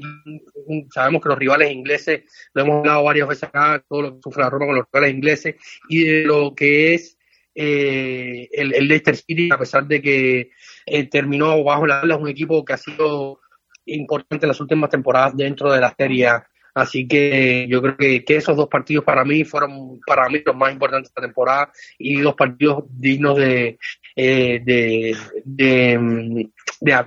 [0.68, 2.22] un- sabemos que los rivales ingleses,
[2.54, 5.14] lo hemos hablado varias veces acá, todo lo que sufre la Roma con los rivales
[5.14, 5.54] ingleses
[5.88, 7.18] y de lo que es
[7.54, 10.50] eh, el, el Leicester City, a pesar de que
[10.86, 13.40] eh, terminó bajo la es un equipo que ha sido
[13.86, 16.28] importante en las últimas temporadas dentro de la Serie.
[16.74, 20.72] Así que yo creo que, esos dos partidos para mí fueron para mí los más
[20.72, 23.78] importantes de la temporada y dos partidos dignos de,
[24.14, 27.06] eh, de, de, de.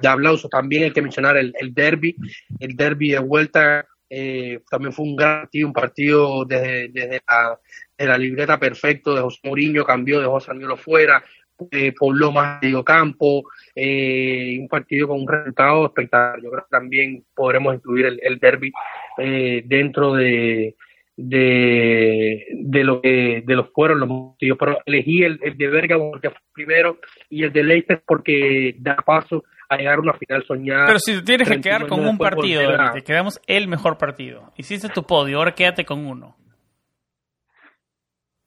[0.50, 2.16] También hay que mencionar el, el derby,
[2.60, 3.86] el derby de vuelta.
[4.10, 7.60] eh, también fue un gran partido, un partido desde, desde la,
[7.96, 11.24] de la libreta perfecto de José Mourinho, cambió, dejó a Saniolo fuera,
[11.72, 13.44] eh, pobló más medio campo,
[13.76, 16.42] eh, un partido con un resultado espectacular.
[16.42, 18.72] Yo creo que también podremos incluir el, el derby
[19.18, 20.76] eh, dentro de,
[21.18, 26.12] de, de lo que de los fueron los motivos, pero elegí el, el de Bergamo
[26.12, 26.98] porque fue primero
[27.30, 30.88] y el de Leicester porque da paso a llegar a una final soñada.
[30.88, 33.98] Pero si te tienes que 31 quedar con un partido, a- te quedamos el mejor
[33.98, 34.52] partido.
[34.58, 36.36] Hiciste tu podio, ahora quédate con uno.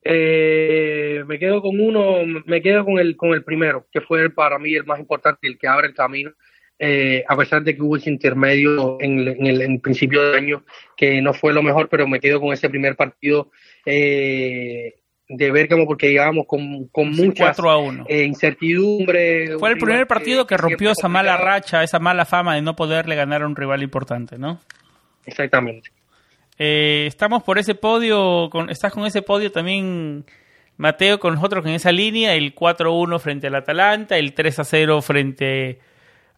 [0.04, 0.61] Eh,
[1.24, 4.74] me quedo con uno, me quedo con el con el primero, que fue para mí
[4.74, 6.30] el más importante, el que abre el camino,
[6.78, 10.36] eh, a pesar de que hubo ese intermedio en, el- en el en principio de
[10.38, 10.64] año
[10.96, 13.50] que no fue lo mejor, pero me quedo con ese primer partido
[13.86, 14.94] eh,
[15.28, 18.04] de Bergamo porque llegábamos con, con muchas 4 a 1.
[18.08, 19.56] eh, incertidumbre.
[19.58, 23.14] Fue el primer partido que rompió esa mala racha, esa mala fama de no poderle
[23.16, 24.60] ganar a un rival importante, ¿no?
[25.24, 25.90] Exactamente.
[26.58, 30.24] Eh, estamos por ese podio, con, estás con ese podio también,
[30.82, 35.78] Mateo, con nosotros en esa línea, el 4-1 frente al Atalanta, el 3-0 frente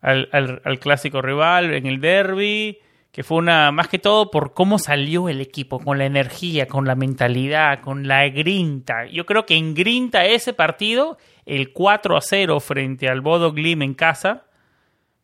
[0.03, 2.78] al, al- al clásico rival en el derby,
[3.11, 6.84] que fue una, más que todo por cómo salió el equipo, con la energía, con
[6.84, 9.07] la mentalidad, con la grinta.
[9.07, 11.16] Yo creo que en grinta ese partido,
[11.47, 14.45] el 4-0 frente al Bodo Glim en casa,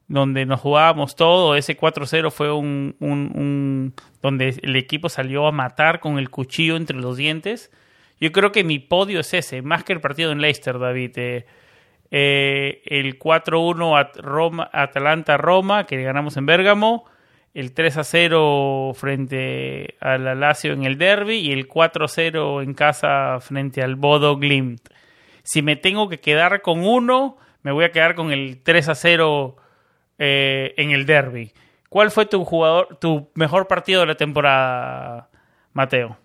[0.09, 1.57] donde nos jugábamos todo.
[1.57, 7.16] Ese 4-0 fue un- donde el equipo salió a matar con el cuchillo entre los
[7.16, 7.71] dientes.
[8.21, 11.12] Yo creo que mi podio es ese, más que el partido en Leicester, David.
[11.16, 11.47] Eh,
[12.11, 17.07] eh, el 4-1 at Roma, Atalanta-Roma, que ganamos en Bérgamo.
[17.55, 21.37] El 3-0 frente al la Lazio en el derby.
[21.37, 24.89] Y el 4-0 en casa frente al Bodo Glimt.
[25.43, 29.57] Si me tengo que quedar con uno, me voy a quedar con el 3-0
[30.18, 31.53] eh, en el derby.
[31.89, 35.31] ¿Cuál fue tu jugador, tu mejor partido de la temporada,
[35.73, 36.20] Mateo?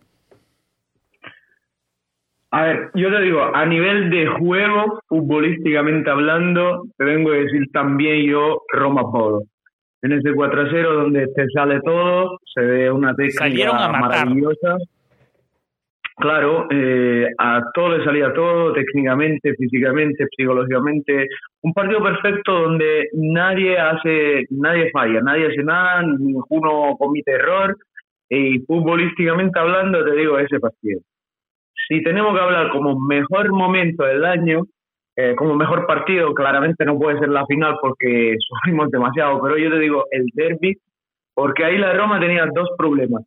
[2.56, 7.70] A ver, yo te digo, a nivel de juego, futbolísticamente hablando, te vengo a decir
[7.74, 9.44] también yo Roma Bodo.
[10.02, 14.78] En ese 4-0 donde te sale todo, se ve una técnica maravillosa.
[16.16, 21.28] Claro, eh, a todo le salía todo, técnicamente, físicamente, psicológicamente.
[21.62, 27.76] Un partido perfecto donde nadie hace, nadie falla, nadie hace nada, ninguno comete error
[28.30, 31.02] Y futbolísticamente hablando, te digo ese partido.
[31.88, 34.64] Si tenemos que hablar como mejor momento del año,
[35.16, 39.70] eh, como mejor partido, claramente no puede ser la final porque sufrimos demasiado, pero yo
[39.70, 40.78] te digo el derby,
[41.34, 43.24] porque ahí la Roma tenía dos problemas.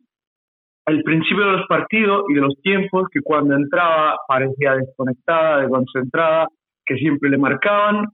[0.86, 6.48] El principio de los partidos y de los tiempos, que cuando entraba parecía desconectada, desconcentrada,
[6.86, 8.06] que siempre le marcaban,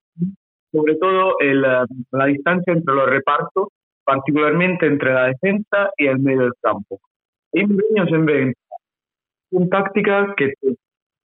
[0.72, 3.68] sobre todo el, la distancia entre los repartos
[4.04, 7.00] particularmente entre la defensa y el medio del campo.
[7.54, 8.54] Hay niños en vez
[9.54, 10.76] son tácticas que te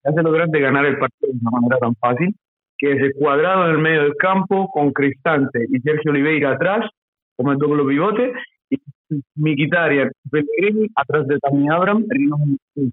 [0.03, 2.35] hacen lograr de ganar el partido de una manera tan fácil,
[2.77, 6.89] que es el cuadrado en el medio del campo con Cristante y Sergio Oliveira atrás,
[7.35, 8.33] como el doble pivote,
[8.69, 8.77] y
[9.35, 12.05] Miquitarian Pellegrini atrás de Tammy Abraham,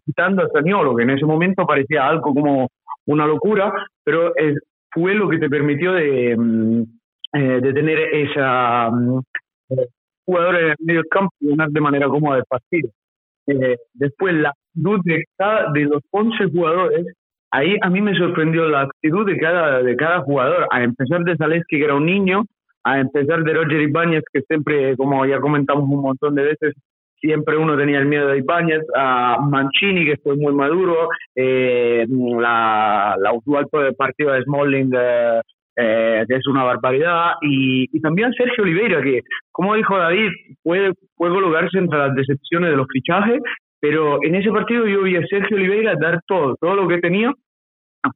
[0.04, 2.68] quitando a Saniolo, que en ese momento parecía algo como
[3.06, 3.72] una locura,
[4.02, 4.58] pero es,
[4.90, 6.82] fue lo que te permitió de, mm,
[7.34, 9.20] eh, de tener esa, mm,
[10.24, 12.88] jugadores en el medio campo y ganar de manera cómoda el partido.
[13.46, 17.06] Eh, después, la de, cada, de los 11 jugadores,
[17.50, 21.36] ahí a mí me sorprendió la actitud de cada, de cada jugador, a empezar de
[21.36, 22.44] Zaleski, que era un niño,
[22.84, 26.74] a empezar de Roger Ibáñez, que siempre, como ya comentamos un montón de veces,
[27.20, 33.16] siempre uno tenía el miedo de Ibáñez, a Mancini, que fue muy maduro, eh, la,
[33.18, 33.66] la usual
[33.96, 35.40] partido de Smalling, eh,
[35.78, 39.20] eh, que es una barbaridad, y, y, también Sergio Oliveira, que,
[39.50, 40.30] como dijo David,
[40.62, 43.40] puede, puede colocarse entre las decepciones de los fichajes,
[43.80, 47.32] pero en ese partido yo vi a Sergio Oliveira dar todo, todo lo que tenía,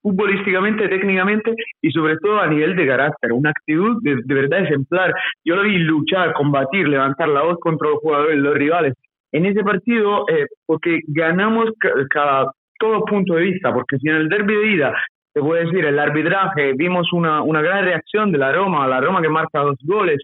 [0.03, 5.13] futbolísticamente, técnicamente y sobre todo a nivel de carácter, una actitud de, de verdad ejemplar.
[5.45, 8.95] Yo lo vi luchar, combatir, levantar la voz contra los jugadores, los rivales.
[9.33, 11.71] En ese partido, eh, porque ganamos
[12.11, 14.95] cada todo punto de vista, porque si en el derby de ida
[15.33, 19.23] te puedo decir, el arbitraje, vimos una, una gran reacción de la Roma, la Roma
[19.23, 20.21] que marca dos goles,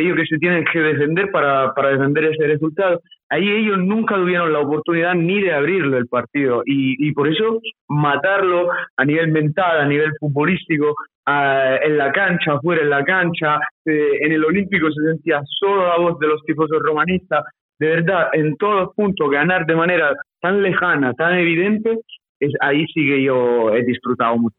[0.00, 3.00] ellos que se tienen que defender para, para defender ese resultado.
[3.28, 8.70] Ahí ellos nunca tuvieron la oportunidad ni de abrirlo el partido y, por eso matarlo
[8.96, 10.94] a nivel mental, a nivel futbolístico,
[11.26, 15.96] en la cancha, fuera en la cancha, eh, en el Olímpico se sentía solo la
[15.96, 17.44] voz de los tifosos romanistas.
[17.78, 22.00] De verdad, en todos puntos, ganar de manera tan lejana, tan evidente,
[22.40, 24.56] es, ahí sí que yo he disfrutado mucho.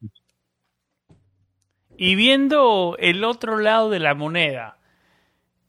[1.97, 4.77] Y viendo el otro lado de la moneda,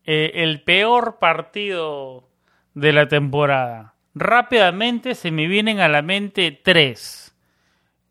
[0.05, 2.29] eh, el peor partido
[2.75, 7.35] de la temporada, rápidamente se me vienen a la mente tres.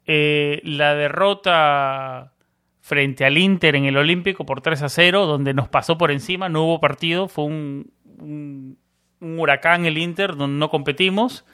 [0.06, 2.34] Eh, la derrota
[2.80, 6.50] frente al Inter en el Olímpico por 3 a 0, donde nos pasó por encima,
[6.50, 8.78] no hubo partido, fue un,
[9.22, 11.46] huracán el Inter, donde no competimos.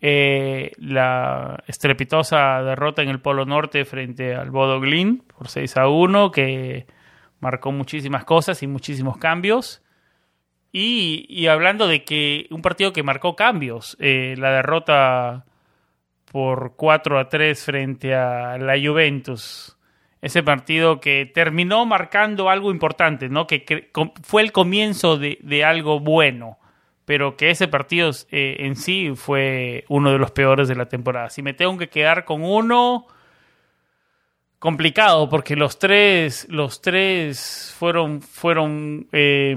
[0.00, 5.88] Eh, la estrepitosa derrota en el Polo Norte frente al Bodo Glin por 6 a
[5.88, 6.86] 1, que
[7.40, 9.82] marcó muchísimas cosas y muchísimos cambios.
[10.72, 15.44] Y, y hablando de que un partido que marcó cambios, eh, la derrota
[16.30, 19.76] por 4 a 3 frente a la Juventus.
[20.22, 23.46] Ese partido que terminó marcando algo importante, ¿no?
[23.46, 23.90] Que,
[24.22, 26.60] fue el comienzo de, de algo bueno
[27.10, 31.28] pero que ese partido eh, en sí fue uno de los peores de la temporada.
[31.28, 33.08] Si me tengo que quedar con uno,
[34.60, 39.56] complicado, porque los tres, los tres fueron, fueron eh,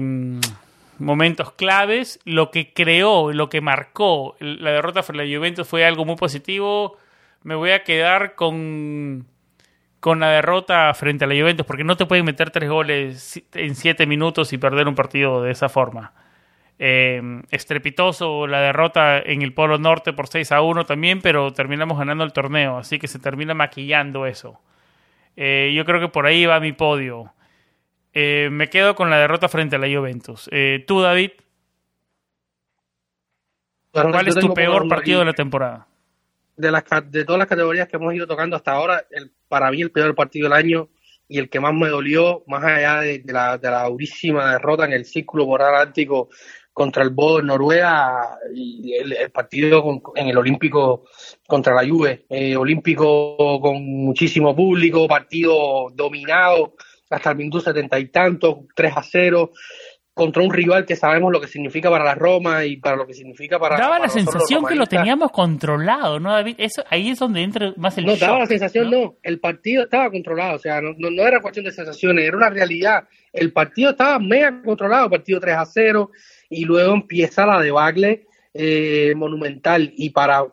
[0.98, 2.18] momentos claves.
[2.24, 6.16] Lo que creó, lo que marcó la derrota frente a la Juventus fue algo muy
[6.16, 6.96] positivo.
[7.44, 9.26] Me voy a quedar con
[10.00, 13.74] con la derrota frente a la Juventus, porque no te pueden meter tres goles en
[13.74, 16.12] siete minutos y perder un partido de esa forma.
[16.78, 21.96] Eh, estrepitoso la derrota en el Polo Norte por 6 a 1 también, pero terminamos
[21.98, 24.60] ganando el torneo, así que se termina maquillando eso.
[25.36, 27.32] Eh, yo creo que por ahí va mi podio.
[28.12, 30.48] Eh, me quedo con la derrota frente a la Juventus.
[30.52, 31.32] Eh, ¿Tú, David?
[33.90, 35.86] ¿Cuál es tu peor partido de la temporada?
[36.56, 39.82] De, las, de todas las categorías que hemos ido tocando hasta ahora, el, para mí
[39.82, 40.88] el peor partido del año
[41.28, 44.84] y el que más me dolió, más allá de, de, la, de la durísima derrota
[44.84, 46.28] en el círculo por Atlántico
[46.74, 51.04] contra el Bodo en Noruega y el, el partido con, en el Olímpico
[51.46, 52.26] contra la Juve.
[52.28, 56.74] Eh, olímpico con muchísimo público, partido dominado
[57.08, 59.52] hasta el minuto setenta y tanto, 3 a 0
[60.14, 63.14] contra un rival que sabemos lo que significa para la Roma y para lo que
[63.14, 67.18] significa para daba para la sensación que lo teníamos controlado no David eso ahí es
[67.18, 68.96] donde entra más el no shock, daba la sensación ¿no?
[68.96, 72.36] no el partido estaba controlado o sea no, no, no, era cuestión de sensaciones era
[72.36, 76.10] una realidad el partido estaba mega controlado partido 3 a 0
[76.54, 80.44] y luego empieza la debacle eh, monumental y para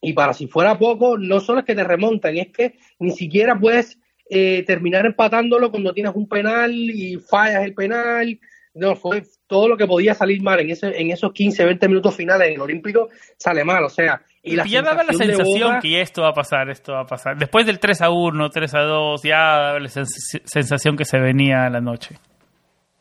[0.00, 3.58] y para si fuera poco no solo es que te remontan es que ni siquiera
[3.58, 3.98] puedes
[4.30, 8.40] eh, terminar empatándolo cuando tienes un penal y fallas el penal
[8.72, 12.14] no, fue todo lo que podía salir mal en, ese, en esos 15, 20 minutos
[12.14, 14.22] finales en el Olímpico sale mal, o sea.
[14.42, 17.36] Y, la ya daba la sensación que esto va a pasar, esto va a pasar.
[17.36, 21.68] Después del 3 a 1, 3 a 2, ya daba la sensación que se venía
[21.68, 22.16] la noche.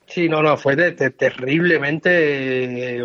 [0.10, 3.04] Sí, no, no, fue terriblemente eh,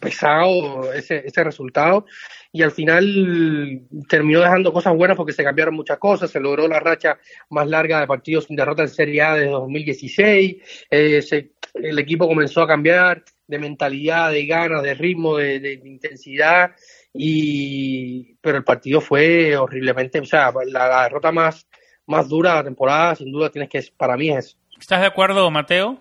[0.00, 2.06] pesado ese, ese resultado.
[2.54, 6.80] Y al final terminó dejando cosas buenas porque se cambiaron muchas cosas, se logró la
[6.80, 7.18] racha
[7.48, 10.56] más larga de partidos sin derrota en Serie A de 2016,
[10.90, 16.72] eh, el equipo comenzó a cambiar de mentalidad, de ganas, de ritmo, de, intensidad,
[17.14, 21.66] y pero el partido fue horriblemente, o sea, la, derrota más,
[22.06, 25.50] más dura de la temporada, sin duda tienes que, para mí es ¿Estás de acuerdo,
[25.50, 26.00] Mateo?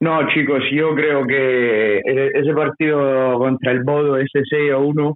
[0.00, 5.14] No, chicos, yo creo que ese partido contra el Bodo, ese 6 a 1,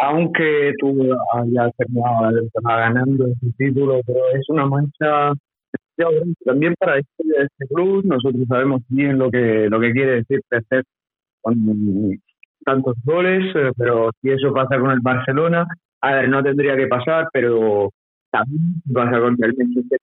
[0.00, 2.32] aunque tú hayas terminado
[2.64, 5.32] ganando ese título, pero es una mancha
[6.44, 8.04] también para este, este, club.
[8.04, 10.84] Nosotros sabemos bien lo que lo que quiere decir perder
[11.40, 12.18] con
[12.64, 15.66] tantos goles, eh, pero si eso pasa con el Barcelona,
[16.00, 17.90] a ver, no tendría que pasar, pero
[18.30, 20.00] también pasa contra el Manchester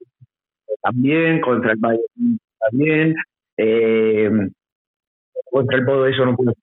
[0.82, 3.16] también, contra el Bayern también
[3.58, 4.30] eh,
[5.52, 6.54] contra el Podo eso no puede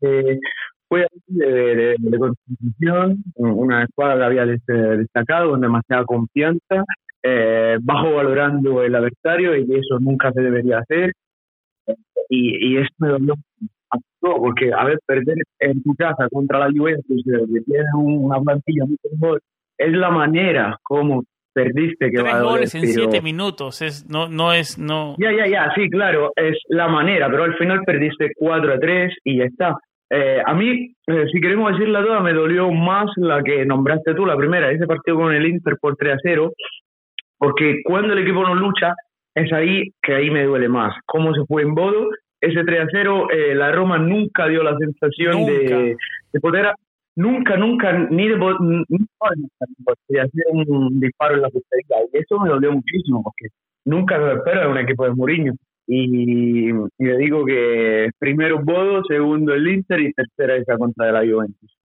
[0.00, 0.38] eh,
[0.88, 6.84] fue de, de, de, constitución, una escuadra que había destacado con demasiada confianza,
[7.22, 11.12] eh, bajo valorando el adversario y eso nunca se debería hacer.
[12.28, 13.34] Y, y eso me dolió
[14.20, 18.96] porque a ver, perder en tu casa contra la Juventus, que tiene una plantilla muy
[19.12, 19.42] mejor,
[19.78, 21.22] es la manera como
[21.54, 25.14] perdiste que Tres goles en siete minutos, es, no, no es, no...
[25.18, 29.14] Ya, ya, ya, sí, claro, es la manera, pero al final perdiste 4 a 3
[29.24, 29.76] y ya está.
[30.10, 34.26] Eh, a mí, eh, si queremos decirla toda, me dolió más la que nombraste tú,
[34.26, 36.52] la primera, ese partido con el Inter por 3 a 0,
[37.38, 38.94] porque cuando el equipo no lucha,
[39.34, 40.94] es ahí que ahí me duele más.
[41.06, 42.10] ¿Cómo se fue en Bodo?
[42.40, 45.96] Ese 3 a 0, eh, la Roma nunca dio la sensación de,
[46.32, 46.66] de, poder
[47.16, 51.96] nunca, nunca, ni de, ni hacer un disparo en la portería.
[52.12, 53.48] Y eso me dolió muchísimo, porque
[53.84, 55.52] nunca lo espero de un equipo de Mourinho.
[55.86, 61.20] Y, le digo que primero Bodo, segundo el Inter y tercera esa contra de la
[61.20, 61.76] Juventus.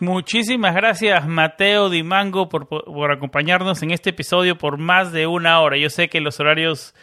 [0.00, 5.76] Muchísimas gracias Mateo Dimango por, por acompañarnos en este episodio por más de una hora.
[5.76, 6.94] Yo sé que los horarios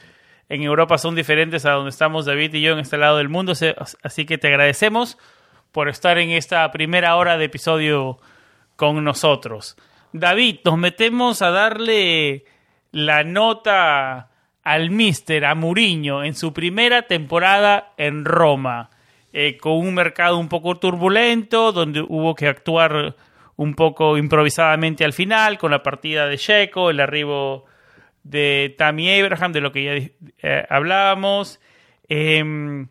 [0.50, 3.54] en Europa son diferentes a donde estamos David y yo en este lado del mundo,
[4.02, 5.20] así que te agradecemos
[5.72, 8.18] por estar en esta primera hora de episodio
[8.76, 9.78] con nosotros.
[10.12, 12.46] David, nos metemos a darle
[12.92, 14.32] la nota
[14.64, 18.90] al Mister, a Muriño, en su primera temporada en Roma.
[19.40, 23.16] Eh, con un mercado un poco turbulento, donde hubo que actuar
[23.56, 27.66] un poco improvisadamente al final, con la partida de Checo, el arribo
[28.24, 29.94] de Tammy Abraham, de lo que ya
[30.42, 31.60] eh, hablábamos.
[32.10, 32.88] Em,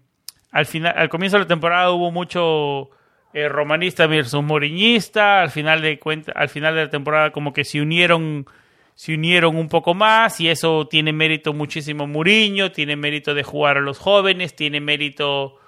[0.53, 2.91] al, final, al comienzo de la temporada hubo mucho
[3.35, 7.65] eh, romanista versus moriñista, al final, de cuenta, al final de la temporada como que
[7.65, 8.47] se unieron
[8.95, 13.79] se unieron un poco más y eso tiene mérito muchísimo Muriño, tiene mérito de jugar
[13.79, 15.59] a los jóvenes, tiene mérito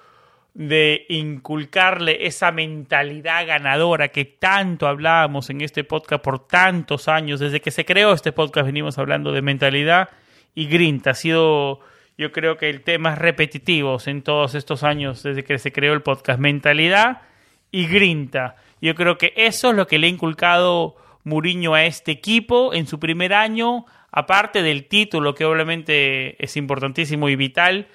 [0.59, 7.39] de inculcarle esa mentalidad ganadora que tanto hablábamos en este podcast por tantos años.
[7.39, 10.09] Desde que se creó este podcast venimos hablando de mentalidad
[10.57, 11.11] y grinta.
[11.11, 11.79] Ha sido,
[12.19, 16.03] yo creo que el tema repetitivo en todos estos años desde que se creó el
[16.03, 16.41] podcast.
[16.41, 17.23] Mentalidad
[17.71, 18.57] y grinta.
[18.81, 22.89] Yo creo que eso es lo que le ha inculcado Muriño a este equipo en
[22.89, 27.87] su primer año, aparte del título que obviamente es importantísimo y vital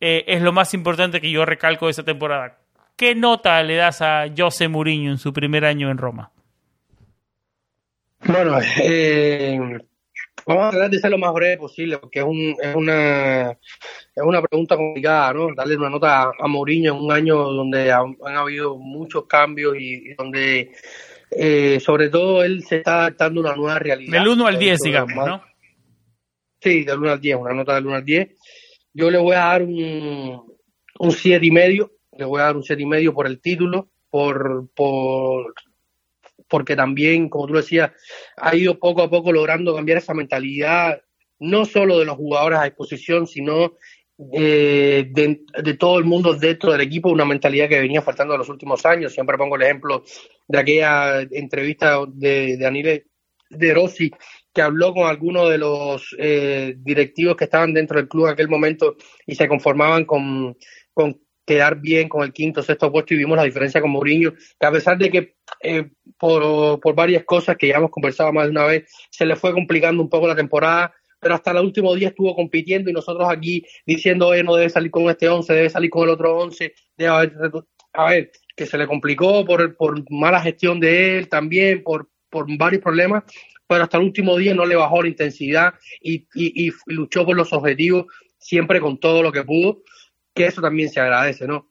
[0.00, 2.58] eh, es lo más importante que yo recalco de esta temporada.
[2.96, 6.32] ¿Qué nota le das a José Mourinho en su primer año en Roma?
[8.24, 9.56] Bueno, eh,
[10.44, 14.22] vamos a tratar de ser lo más breve posible, porque es, un, es, una, es
[14.22, 15.54] una pregunta complicada, ¿no?
[15.54, 20.72] Darle una nota a Mourinho en un año donde han, habido muchos cambios y, donde,
[21.30, 24.18] eh, sobre todo, él se está adaptando a una nueva realidad.
[24.18, 25.42] Del 1 al 10, digamos, ¿no?
[26.60, 28.37] Sí, del 1 al 10, una nota del 1 al 10
[28.98, 30.58] yo le voy a dar un,
[30.98, 33.90] un siete y medio, le voy a dar un siete y medio por el título,
[34.10, 35.54] por, por
[36.48, 37.92] porque también, como tú decías,
[38.36, 41.00] ha ido poco a poco logrando cambiar esa mentalidad
[41.38, 43.74] no solo de los jugadores a disposición, sino
[44.32, 48.48] eh, de, todo el mundo dentro del equipo, una mentalidad que venía faltando en los
[48.48, 49.12] últimos años.
[49.12, 50.02] Siempre pongo el ejemplo
[50.48, 53.04] de aquella entrevista de, de
[53.50, 54.10] de Rossi,
[54.58, 58.48] que habló con algunos de los eh, directivos que estaban dentro del club en aquel
[58.48, 60.56] momento y se conformaban con,
[60.92, 64.66] con quedar bien con el quinto, sexto puesto y vimos la diferencia con Mourinho, que
[64.66, 65.88] a pesar de que eh,
[66.18, 69.52] por, por varias cosas que ya hemos conversado más de una vez, se le fue
[69.52, 73.64] complicando un poco la temporada, pero hasta el último día estuvo compitiendo y nosotros aquí
[73.86, 76.74] diciendo, oye, no debe salir con este 11, debe salir con el otro 11,
[77.92, 82.44] a ver, que se le complicó por, por mala gestión de él también, por, por
[82.58, 83.22] varios problemas,
[83.68, 87.36] pero hasta el último día no le bajó la intensidad y, y, y luchó por
[87.36, 88.06] los objetivos
[88.38, 89.82] siempre con todo lo que pudo,
[90.34, 91.70] que eso también se agradece, ¿no?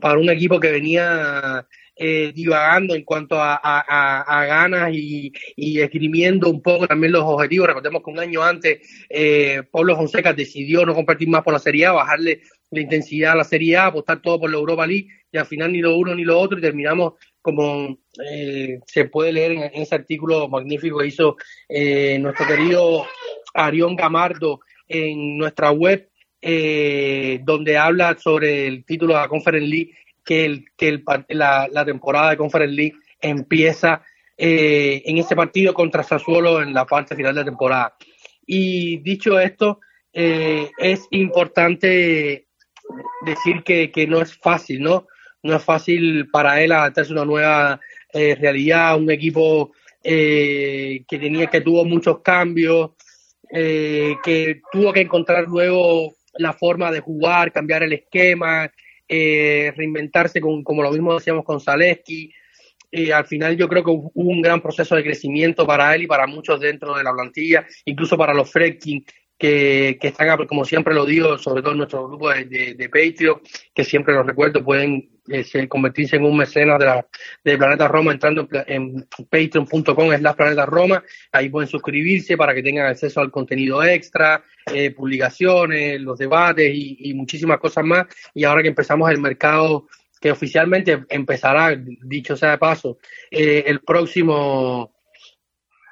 [0.00, 1.66] Para un equipo que venía
[2.00, 7.66] eh, divagando en cuanto a, ganas y, esgrimiendo un poco también los objetivos.
[7.66, 11.86] Recordemos que un año antes eh, Pablo Fonseca decidió no compartir más por la Serie
[11.86, 15.38] A, bajarle la intensidad a la Serie A, apostar todo por la Europa League y
[15.38, 19.52] al final ni lo uno ni lo otro y terminamos como eh, se puede leer
[19.52, 21.36] en, ese artículo magnífico que hizo
[21.68, 23.06] eh, nuestro querido
[23.54, 26.08] Arión Gamardo en nuestra web,
[26.40, 29.92] donde habla sobre el título de la Conference League
[30.28, 34.02] que, el, que la, temporada de Conference League empieza
[34.36, 37.96] eh, en ese partido contra Sassuolo en la parte final de la temporada.
[38.46, 39.80] Y dicho esto,
[40.12, 42.46] eh, es importante
[43.24, 45.06] decir que, no es fácil, ¿no?
[45.42, 47.80] No es fácil para él adaptarse a una nueva
[48.12, 52.92] eh, realidad, un equipo que tenía que tuvo muchos cambios,
[53.50, 58.70] que tuvo que encontrar luego la forma de jugar, cambiar el esquema,
[59.06, 62.30] eh, reinventarse con, como lo mismo decíamos con Zaleski.
[62.90, 66.06] y al final yo creo que hubo un gran proceso de crecimiento para él y
[66.06, 69.04] para muchos dentro de la plantilla, incluso para los Fredkin
[69.38, 73.40] que, que están, como siempre lo digo, sobre todo en nuestro grupo de, de, Patreon,
[73.72, 77.06] que siempre los recuerdo, pueden eh, convertirse en un mecenas de, la,
[77.44, 82.62] de Planeta Roma entrando en, patreon.com es la Planeta Roma, ahí pueden suscribirse para que
[82.62, 88.06] tengan acceso al contenido extra, eh, publicaciones, los debates y, y muchísimas cosas más.
[88.34, 89.86] Y ahora que empezamos el mercado
[90.20, 92.98] que oficialmente empezará, dicho sea de paso,
[93.30, 94.94] eh, el próximo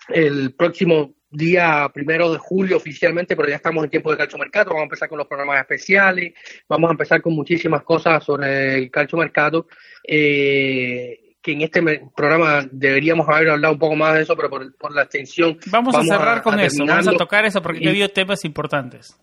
[0.09, 4.71] el próximo día primero de julio oficialmente, pero ya estamos en tiempo de calcio mercado.
[4.71, 6.33] Vamos a empezar con los programas especiales,
[6.69, 9.67] vamos a empezar con muchísimas cosas sobre el calcio mercado.
[10.07, 11.81] Eh, que en este
[12.17, 15.57] programa deberíamos haber hablado un poco más de eso, pero por, la extensión.
[15.67, 19.17] Vamos, a cerrar con eso, vamos a tocar eso porque he habido temas importantes.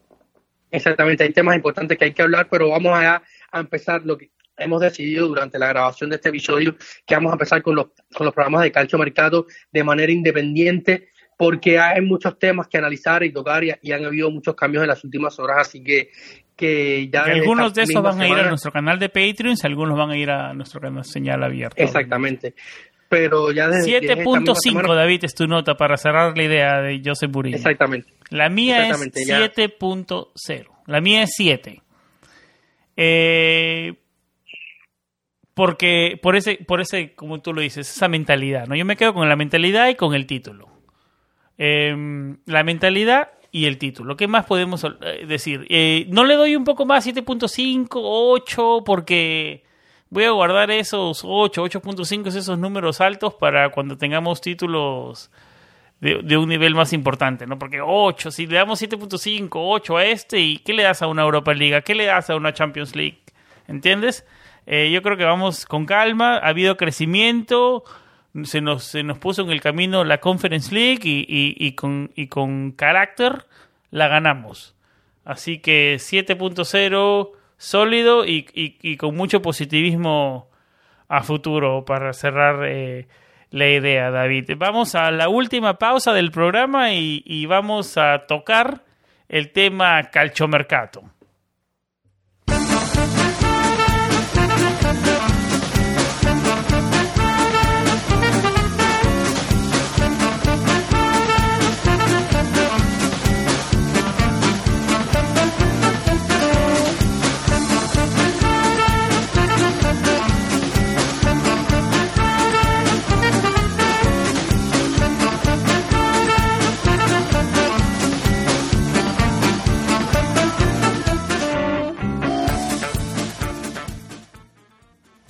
[0.71, 4.31] Exactamente, hay temas importantes que hay que hablar, pero vamos a, a empezar lo que
[4.57, 6.75] hemos decidido durante la grabación de este episodio
[7.05, 11.09] que vamos a empezar con los, con los programas de calcio mercado de manera independiente
[11.43, 15.03] porque hay muchos temas que analizar y tocar y, han habido muchos cambios en las
[15.03, 16.09] últimas horas, así que,
[16.55, 17.23] que ya...
[17.23, 20.17] algunos de esos van a ir a nuestro canal de Patreon y algunos van a
[20.17, 21.83] ir a nuestro canal señal abierta.
[21.83, 22.55] Exactamente.
[23.09, 27.57] Pero ya desde 7.5, David, es tu nota para cerrar la idea de Joseph Burillo.
[27.57, 28.13] Exactamente.
[28.29, 30.67] La mía es 7.0.
[30.87, 31.81] La mía es 7.
[32.95, 33.93] Eh,
[35.53, 38.77] porque por ese, por ese, como tú lo dices, esa mentalidad, ¿no?
[38.77, 40.72] Yo me quedo con la mentalidad y con el título.
[41.57, 44.17] Em, la mentalidad y el título.
[44.17, 45.65] ¿Qué más podemos eh, decir?
[45.69, 49.63] Eh, no le doy un poco más 7.5, 8, porque
[50.09, 55.29] voy a guardar esos 8, 8.5, esos números altos para cuando tengamos títulos
[55.99, 57.57] de, un nivel más importante, ¿no?
[57.57, 61.21] Porque 8, si le damos 7.5, 8 a este, ¿y qué le das a una
[61.21, 61.81] Europa League?
[61.83, 63.21] ¿Qué le das a una Champions League?
[63.67, 64.25] ¿Entiendes?
[64.65, 67.83] Eh, yo creo que vamos con calma, ha habido crecimiento,
[68.43, 72.27] se nos, se nos puso en el camino la Conference League y, y, con, y
[72.27, 73.45] con carácter
[73.91, 74.75] la ganamos.
[75.23, 80.49] Así que 7.0 sólido y, y, con mucho positivismo
[81.07, 83.07] a futuro para cerrar eh,
[83.51, 84.51] la idea, David.
[84.57, 88.83] Vamos a la última pausa del programa y, y vamos a tocar
[89.29, 91.03] el tema calchomercato.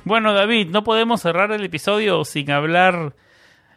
[0.05, 3.13] Bueno, David, no podemos cerrar el episodio sin hablar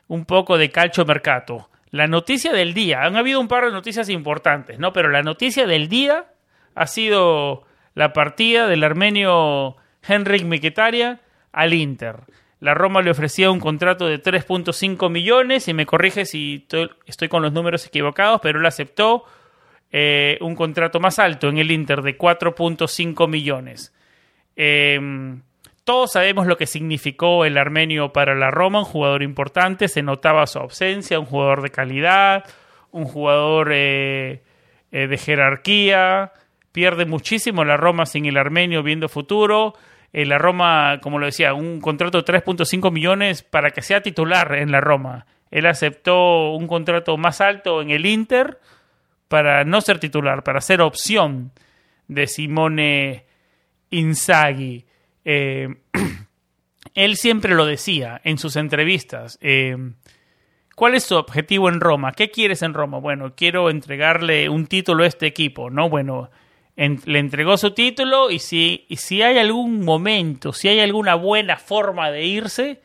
[0.09, 1.69] un poco de calcio mercato.
[1.93, 4.93] la noticia del día, han habido un par de noticias importantes, ¿no?
[4.93, 6.27] Pero la noticia del día
[6.75, 9.77] ha sido la partida del armenio
[10.07, 11.21] Henrik Mkhitaryan
[11.53, 12.17] al Inter.
[12.61, 16.67] La Roma le ofrecía un contrato de 3.5 millones y me corrige si
[17.07, 19.25] estoy con los números equivocados, pero él aceptó
[19.91, 23.95] eh, un contrato más alto en el Inter de 4.5 millones.
[24.57, 25.43] Em,
[25.87, 30.49] todos sabemos lo que significó el armenio para la Roma, un jugador importante, se notaba
[30.49, 32.45] su ausencia, un jugador de calidad,
[32.91, 34.43] un jugador eh,
[34.91, 36.33] eh, de jerarquía,
[36.73, 39.75] pierde muchísimo la Roma sin el armenio viendo futuro.
[40.13, 44.73] la Roma, como lo decía, un contrato de 3.5 millones para que sea titular en
[44.73, 45.27] la Roma.
[45.53, 48.59] Él aceptó un contrato más alto en el Inter
[49.29, 51.53] para no ser titular, para ser opción
[52.09, 53.25] de Simone
[53.91, 54.85] Inzaghi.
[55.27, 55.69] Eh,
[56.95, 59.39] él siempre lo decía en sus entrevistas.
[59.43, 59.77] Eh,
[60.77, 62.13] ¿Cuál es su objetivo en Roma?
[62.13, 62.99] ¿Qué quieres en Roma?
[62.99, 65.89] Bueno, quiero entregarle un título a este equipo, ¿no?
[65.89, 66.31] Bueno,
[66.77, 71.57] le entregó su título y si, y si hay algún momento, si hay alguna buena
[71.57, 72.83] forma de irse,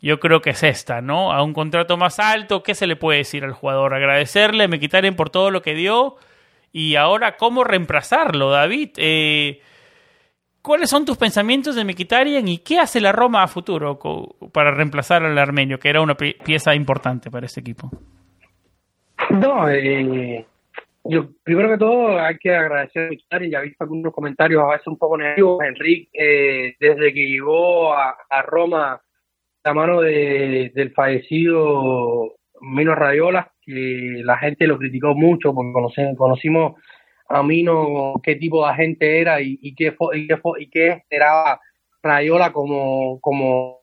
[0.00, 1.32] yo creo que es esta, ¿no?
[1.32, 3.94] A un contrato más alto, ¿qué se le puede decir al jugador?
[3.94, 6.16] Agradecerle, me quitaren por todo lo que dio
[6.72, 8.90] y ahora cómo reemplazarlo, David.
[8.96, 9.60] Eh,
[10.62, 13.98] ¿Cuáles son tus pensamientos de Mkhitaryan y qué hace la Roma a futuro
[14.52, 17.90] para reemplazar al armenio, que era una pieza importante para este equipo?
[19.30, 20.44] No, eh,
[21.04, 24.72] yo primero que todo hay que agradecer a Mkhitaryan, ya he visto algunos comentarios a
[24.72, 25.62] veces un poco negativos.
[25.64, 29.00] Enrique, eh, desde que llegó a Roma
[29.68, 36.80] la mano de, del fallecido Mino Radiola, que la gente lo criticó mucho porque conocimos
[37.28, 41.60] a Mino qué tipo de agente era y, y qué, y qué, y qué esperaba
[42.02, 43.80] Rayola como, como,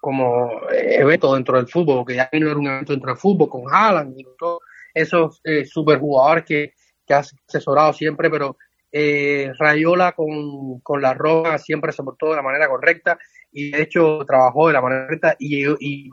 [0.00, 3.62] como evento dentro del fútbol, porque ya Mino era un evento dentro del fútbol con
[3.70, 4.60] Haaland y todos
[4.94, 6.72] esos eh, superjugadores que,
[7.06, 7.18] que ha
[7.48, 8.56] asesorado siempre, pero
[8.90, 13.18] eh, Rayola con, con la roja siempre se portó de la manera correcta
[13.50, 16.10] y de hecho trabajó de la manera correcta y, y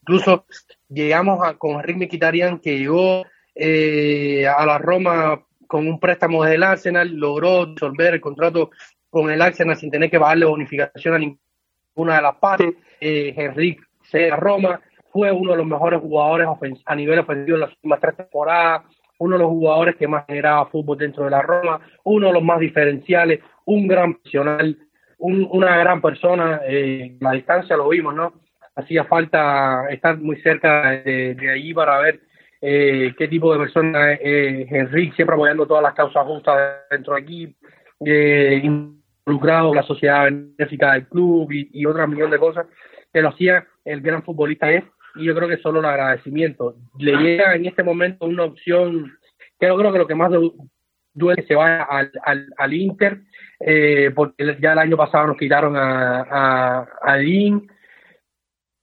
[0.00, 0.46] incluso
[0.88, 6.62] llegamos a, con Rick Miquitarian que llegó eh, a la Roma con un préstamo del
[6.62, 8.70] Arsenal, logró disolver el contrato
[9.08, 12.74] con el Arsenal sin tener que pagarle bonificación a ninguna de las partes.
[13.00, 14.78] Eh, Henrik se Roma,
[15.10, 16.46] fue uno de los mejores jugadores
[16.84, 18.82] a nivel ofensivo en las últimas tres temporadas,
[19.18, 22.42] uno de los jugadores que más generaba fútbol dentro de la Roma, uno de los
[22.42, 24.76] más diferenciales, un gran profesional,
[25.20, 28.34] una gran persona, eh, la distancia lo vimos, ¿no?
[28.74, 32.20] Hacía falta estar muy cerca de, allí para ver
[32.64, 37.14] eh, qué tipo de persona es eh, Enrique, siempre apoyando todas las causas justas dentro
[37.14, 37.56] de aquí,
[38.06, 42.66] eh, involucrado en la sociedad benéfica del club y, otras millón de cosas,
[43.12, 44.84] que lo hacía el gran futbolista es,
[45.16, 46.76] y yo creo que solo el agradecimiento.
[46.98, 49.12] Le llega en este momento una opción,
[49.58, 50.30] que yo creo que lo que más
[51.14, 53.22] duele que se vaya al, al, al Inter,
[53.58, 57.68] eh, porque ya el año pasado nos quitaron a, a, a Lin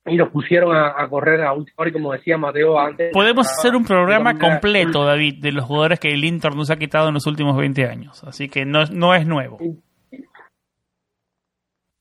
[0.05, 3.11] y nos pusieron a, correr a última hora y como decía Mateo antes...
[3.13, 7.09] Podemos hacer un programa completo, David, de los jugadores que el Inter nos ha quitado
[7.09, 9.59] en los últimos 20 años, así que no, no es nuevo.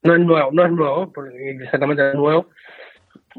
[0.03, 1.13] No es nuevo, no es nuevo,
[1.61, 2.49] exactamente es nuevo,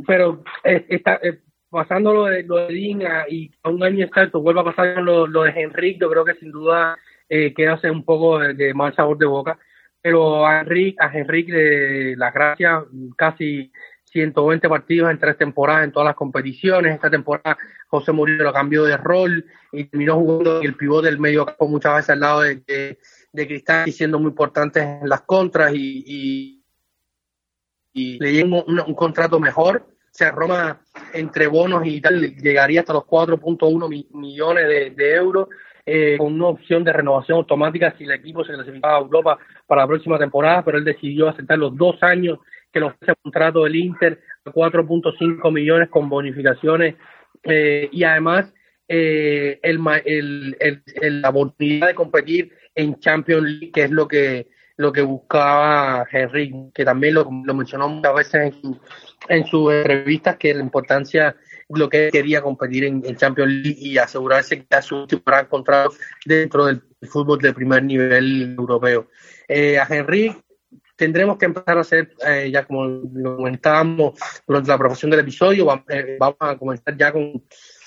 [0.06, 4.61] pero está, eh, pasando lo de, lo de Lin y a un año exacto vuelve
[4.61, 6.98] a pasar lo, lo de Henrik, yo creo que sin duda
[7.30, 9.57] eh, hace un poco de, mal sabor de boca.
[10.02, 12.84] Pero a Enrique, a Enrique de las gracias,
[13.18, 13.72] casi
[14.11, 16.95] 120 partidos en tres temporadas en todas las competiciones.
[16.95, 17.57] Esta temporada
[17.88, 21.95] José Murillo lo cambió de rol y terminó jugando el pivote del medio campo muchas
[21.95, 22.98] veces al lado de,
[23.31, 26.61] de, Cristal y siendo muy importante en las contras y,
[27.94, 29.86] y, le llegó un, contrato mejor.
[29.88, 30.81] O sea, Roma
[31.14, 35.48] entre bonos y tal llegaría hasta los 4.1 millones de, de euros
[35.91, 39.81] eh, con una opción de renovación automática si el equipo se clasificaba a Europa para
[39.81, 42.38] la próxima temporada, pero él decidió aceptar los dos años
[42.72, 46.96] que le ofrece el contrato del Inter a 4.5 millones con bonificaciones
[47.44, 48.54] eh, y además
[48.88, 54.48] eh, el, el, la oportunidad de competir en Champions League, que es lo que
[54.78, 58.80] lo que buscaba Henry, que también lo, mencionó muchas veces en,
[59.28, 61.36] en sus entrevistas, que la importancia
[61.70, 65.96] lo que quería competir en, Champions League y asegurarse que a su último gran contrato
[66.26, 69.10] dentro del fútbol de primer nivel europeo.
[69.48, 70.34] Eh, a Henry
[71.00, 75.84] tendremos que empezar a hacer, eh, ya como lo comentábamos durante la profesión del episodio,
[75.88, 77.42] eh, vamos a comenzar ya con,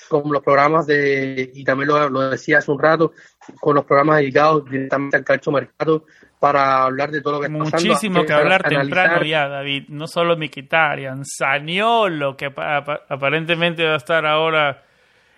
[0.09, 3.13] con los programas de, y también lo, lo decía hace un rato,
[3.61, 6.05] con los programas dedicados directamente al calcio mercado
[6.39, 7.87] para hablar de todo lo que está pasando.
[7.87, 9.85] Muchísimo que hablar temprano ya, David.
[9.89, 14.83] No solo Miquitarian, Saniolo, que aparentemente va a estar ahora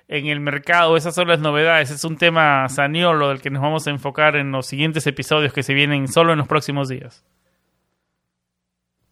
[0.07, 0.97] en el mercado.
[0.97, 1.91] Esas son las novedades.
[1.91, 5.61] Es un tema Saniolo del que nos vamos a enfocar en los siguientes episodios que
[5.61, 7.23] se vienen solo en los próximos días.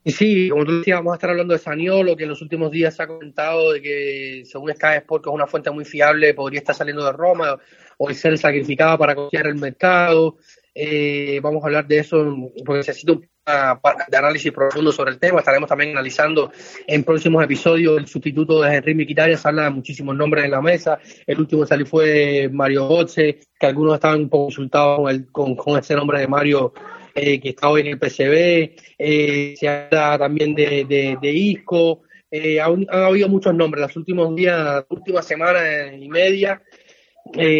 [0.03, 2.71] Y sí, como tú decías, vamos a estar hablando de Saniolo, que en los últimos
[2.71, 6.33] días se ha comentado de que, según Sky Sport, que es una fuente muy fiable,
[6.33, 7.57] podría estar saliendo de Roma
[7.97, 10.37] o ser sacrificada para costear el mercado.
[10.75, 12.17] Eh, vamos a hablar de eso
[12.65, 15.39] porque necesito un de análisis profundo sobre el tema.
[15.39, 16.51] Estaremos también analizando
[16.87, 19.37] en próximos episodios el sustituto de Henry Miquitarian.
[19.37, 20.99] Se habla de muchísimos nombres en la mesa.
[21.27, 25.77] El último que salió fue Mario Gotze, que algunos estaban un con, el, con, con
[25.77, 26.73] ese nombre de Mario
[27.15, 30.83] eh, que está hoy en el PCB, eh, se habla también de,
[31.21, 35.61] de, Isco, eh, han, habido muchos nombres, los últimos días, últimas semanas
[35.95, 36.59] y media,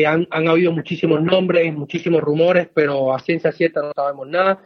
[0.07, 4.59] han, han, habido muchísimos nombres, muchísimos rumores, pero a ciencia cierta no sabemos nada.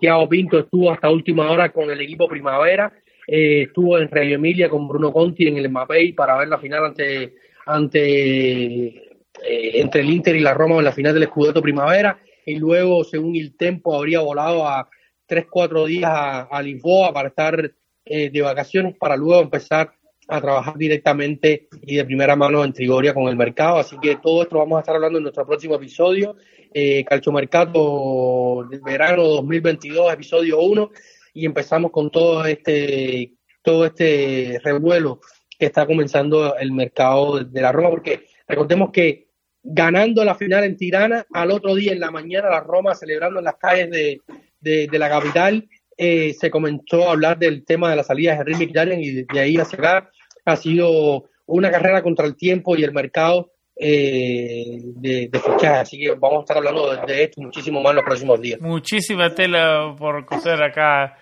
[0.00, 2.90] Tiago Pinto estuvo hasta última hora con el equipo Primavera,
[3.26, 7.34] estuvo en Reggio Emilia con Bruno Conti en el Mbappé para ver la final ante
[7.66, 9.12] ante
[9.42, 13.36] entre el Inter y la Roma en la final del Scudetto Primavera y luego, según
[13.36, 14.88] el tiempo, habría volado a
[15.26, 17.72] tres, cuatro días a, Lisboa para estar
[18.04, 19.94] eh, de vacaciones, para luego empezar
[20.28, 23.78] a trabajar directamente y de primera mano en Trigoria con el mercado.
[23.78, 26.36] Así que todo esto vamos a estar hablando en nuestro próximo episodio,
[26.72, 30.90] eh, Calcio Mercato del verano 2022, episodio 1,
[31.34, 35.20] y empezamos con todo este, todo este revuelo
[35.58, 39.28] que está comenzando el mercado de la Roma, porque recordemos que
[39.64, 43.46] ganando la final en Tirana, al otro día en la mañana la Roma celebrando en
[43.46, 44.20] las calles de,
[44.60, 45.66] de, la capital,
[45.96, 49.40] eh, se comenzó a hablar del tema de la salida de Henry Mkhitaryan y de,
[49.40, 50.10] ahí hacia acá
[50.44, 55.80] ha sido una carrera contra el tiempo y el mercado eh, de, de fichaje.
[55.80, 58.60] Así que vamos a estar hablando de, esto muchísimo más en los próximos días.
[58.60, 61.16] Muchísima tela por coser acá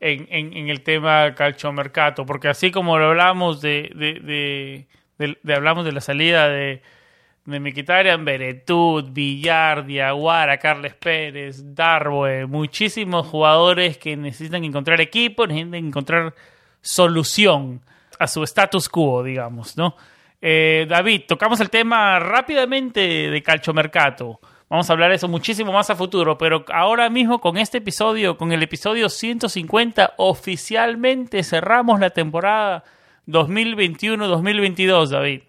[0.00, 4.86] en, en, el tema calchomercato, porque así como lo hablamos de, de,
[5.42, 6.82] de hablamos de la salida de
[7.46, 15.86] de Miquitarian, Beretut, Villar, Diaguara, Carles Pérez, Darboe, muchísimos jugadores que necesitan encontrar equipo, necesitan
[15.86, 16.34] encontrar
[16.80, 17.80] solución
[18.18, 19.96] a su status quo, digamos, ¿no?
[20.42, 23.00] Eh, David, tocamos el tema rápidamente
[23.30, 24.40] de calchomercato.
[24.68, 28.36] Vamos a hablar de eso muchísimo más a futuro, pero ahora mismo con este episodio,
[28.36, 32.82] con el episodio 150, oficialmente cerramos la temporada
[33.28, 35.42] 2021-2022, David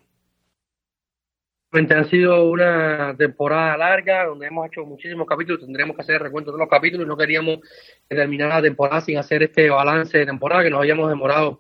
[1.72, 6.58] ha sido una temporada larga donde hemos hecho muchísimos capítulos, tendremos que hacer recuento de
[6.58, 7.60] los capítulos, no queríamos
[8.08, 11.60] terminar la temporada sin hacer este balance de temporada que nos habíamos demorado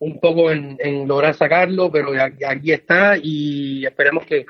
[0.00, 2.10] un poco en, lograr sacarlo, pero
[2.46, 4.44] aquí está y esperemos que,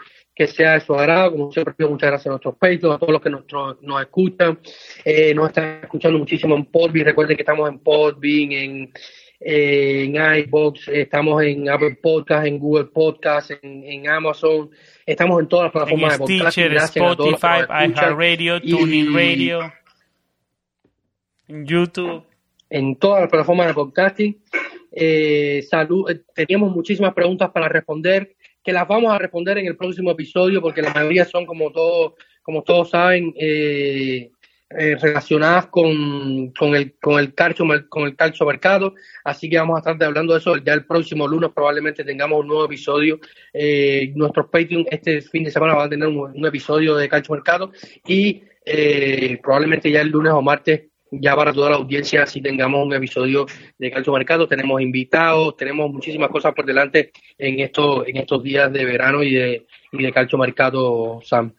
[0.48, 1.31] sea de su agrado.
[1.32, 3.44] Como siempre, muchas gracias a nuestros peitos, a todos los que nos,
[3.82, 4.59] nos escuchan.
[5.05, 7.06] Eh, nos están escuchando muchísimo en Podbean.
[7.06, 8.93] Recuerden que estamos en Podbean, en,
[9.47, 14.71] en iBox, estamos en Apple Podcast, en Google Podcast, en, en Amazon.
[15.05, 16.59] Estamos en todas las plataformas de podcast.
[16.97, 19.73] Spotify, iHeartRadio, TuneIn Radio,
[21.49, 22.25] en YouTube.
[22.71, 24.43] En todas las plataformas de podcasting.
[24.91, 29.77] Eh, salud, eh, teníamos muchísimas preguntas para responder, que las vamos a responder en el
[29.77, 34.31] próximo episodio, porque la mayoría son, como todos, como todos saben, eh,
[34.70, 38.95] eh, relacionadas con, con, el, con, el calcio, con el calcio mercado.
[39.23, 40.57] Así que vamos a estar hablando de eso.
[40.57, 43.20] Ya el próximo lunes probablemente tengamos un nuevo episodio.
[43.53, 47.73] Eh, nuestros Patreon este fin de semana van a tener un, episodio de calcio mercado
[48.07, 50.89] y eh, probablemente ya el lunes o martes
[51.20, 53.47] ya para toda la audiencia si tengamos un episodio
[53.78, 58.73] de Calcio Mercado, tenemos invitados, tenemos muchísimas cosas por delante en estos, en estos días
[58.73, 61.53] de verano y de, y de Calcio Mercado, Sam.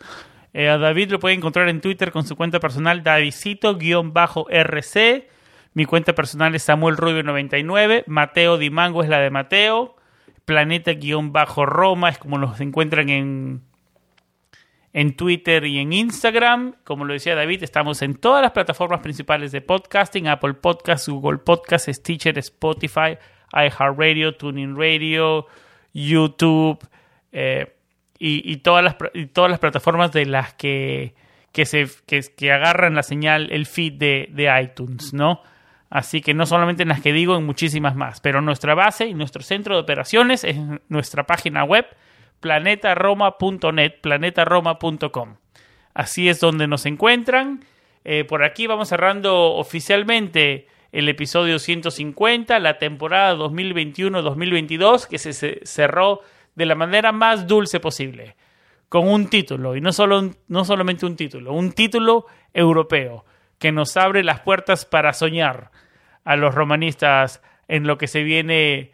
[0.53, 5.29] Eh, a David lo puede encontrar en Twitter con su cuenta personal Davidito-RC.
[5.75, 8.05] Mi cuenta personal es Samuel Rubio99.
[8.07, 9.97] Mateo Dimango es la de Mateo.
[10.45, 13.63] Planeta-Roma es como los encuentran en
[14.95, 16.77] en Twitter y en Instagram.
[16.85, 21.39] Como lo decía David, estamos en todas las plataformas principales de podcasting, Apple Podcasts, Google
[21.39, 23.19] Podcasts, Stitcher, Spotify,
[23.53, 25.47] iHeartRadio, Tuning Radio,
[25.93, 26.79] YouTube
[27.33, 27.75] eh,
[28.19, 28.97] y, todas las,
[29.33, 31.15] todas las plataformas de las que,
[31.53, 35.43] que, se, que, agarran la señal, el feed de, de iTunes, ¿no?
[35.91, 38.21] Así que no solamente en las que digo, en muchísimas más.
[38.21, 40.57] Pero nuestra base y nuestro centro de operaciones es
[40.89, 41.87] nuestra página web
[42.45, 45.37] planetaroma.net, planetaroma.com.
[45.95, 47.65] Así es donde nos encuentran.
[48.05, 56.21] Eh, por aquí vamos cerrando oficialmente el episodio 150, la temporada 2021-2022, que se cerró
[56.55, 58.37] de la manera más dulce posible,
[58.91, 63.25] con un título, y no, solo, no solamente un título, un título europeo,
[63.59, 65.71] que nos abre las puertas para soñar
[66.25, 68.93] a los romanistas en lo que se viene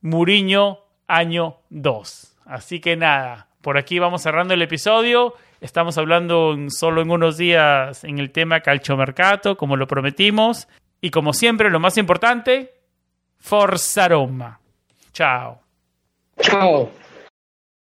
[0.00, 0.78] Muriño
[1.08, 2.37] año 2.
[2.48, 5.34] Así que nada, por aquí vamos cerrando el episodio.
[5.60, 10.66] Estamos hablando solo en unos días en el tema calchomercato, como lo prometimos.
[11.02, 12.72] Y como siempre, lo más importante,
[13.36, 14.60] Forza Roma.
[15.12, 15.60] Chao.
[16.40, 16.90] Chao.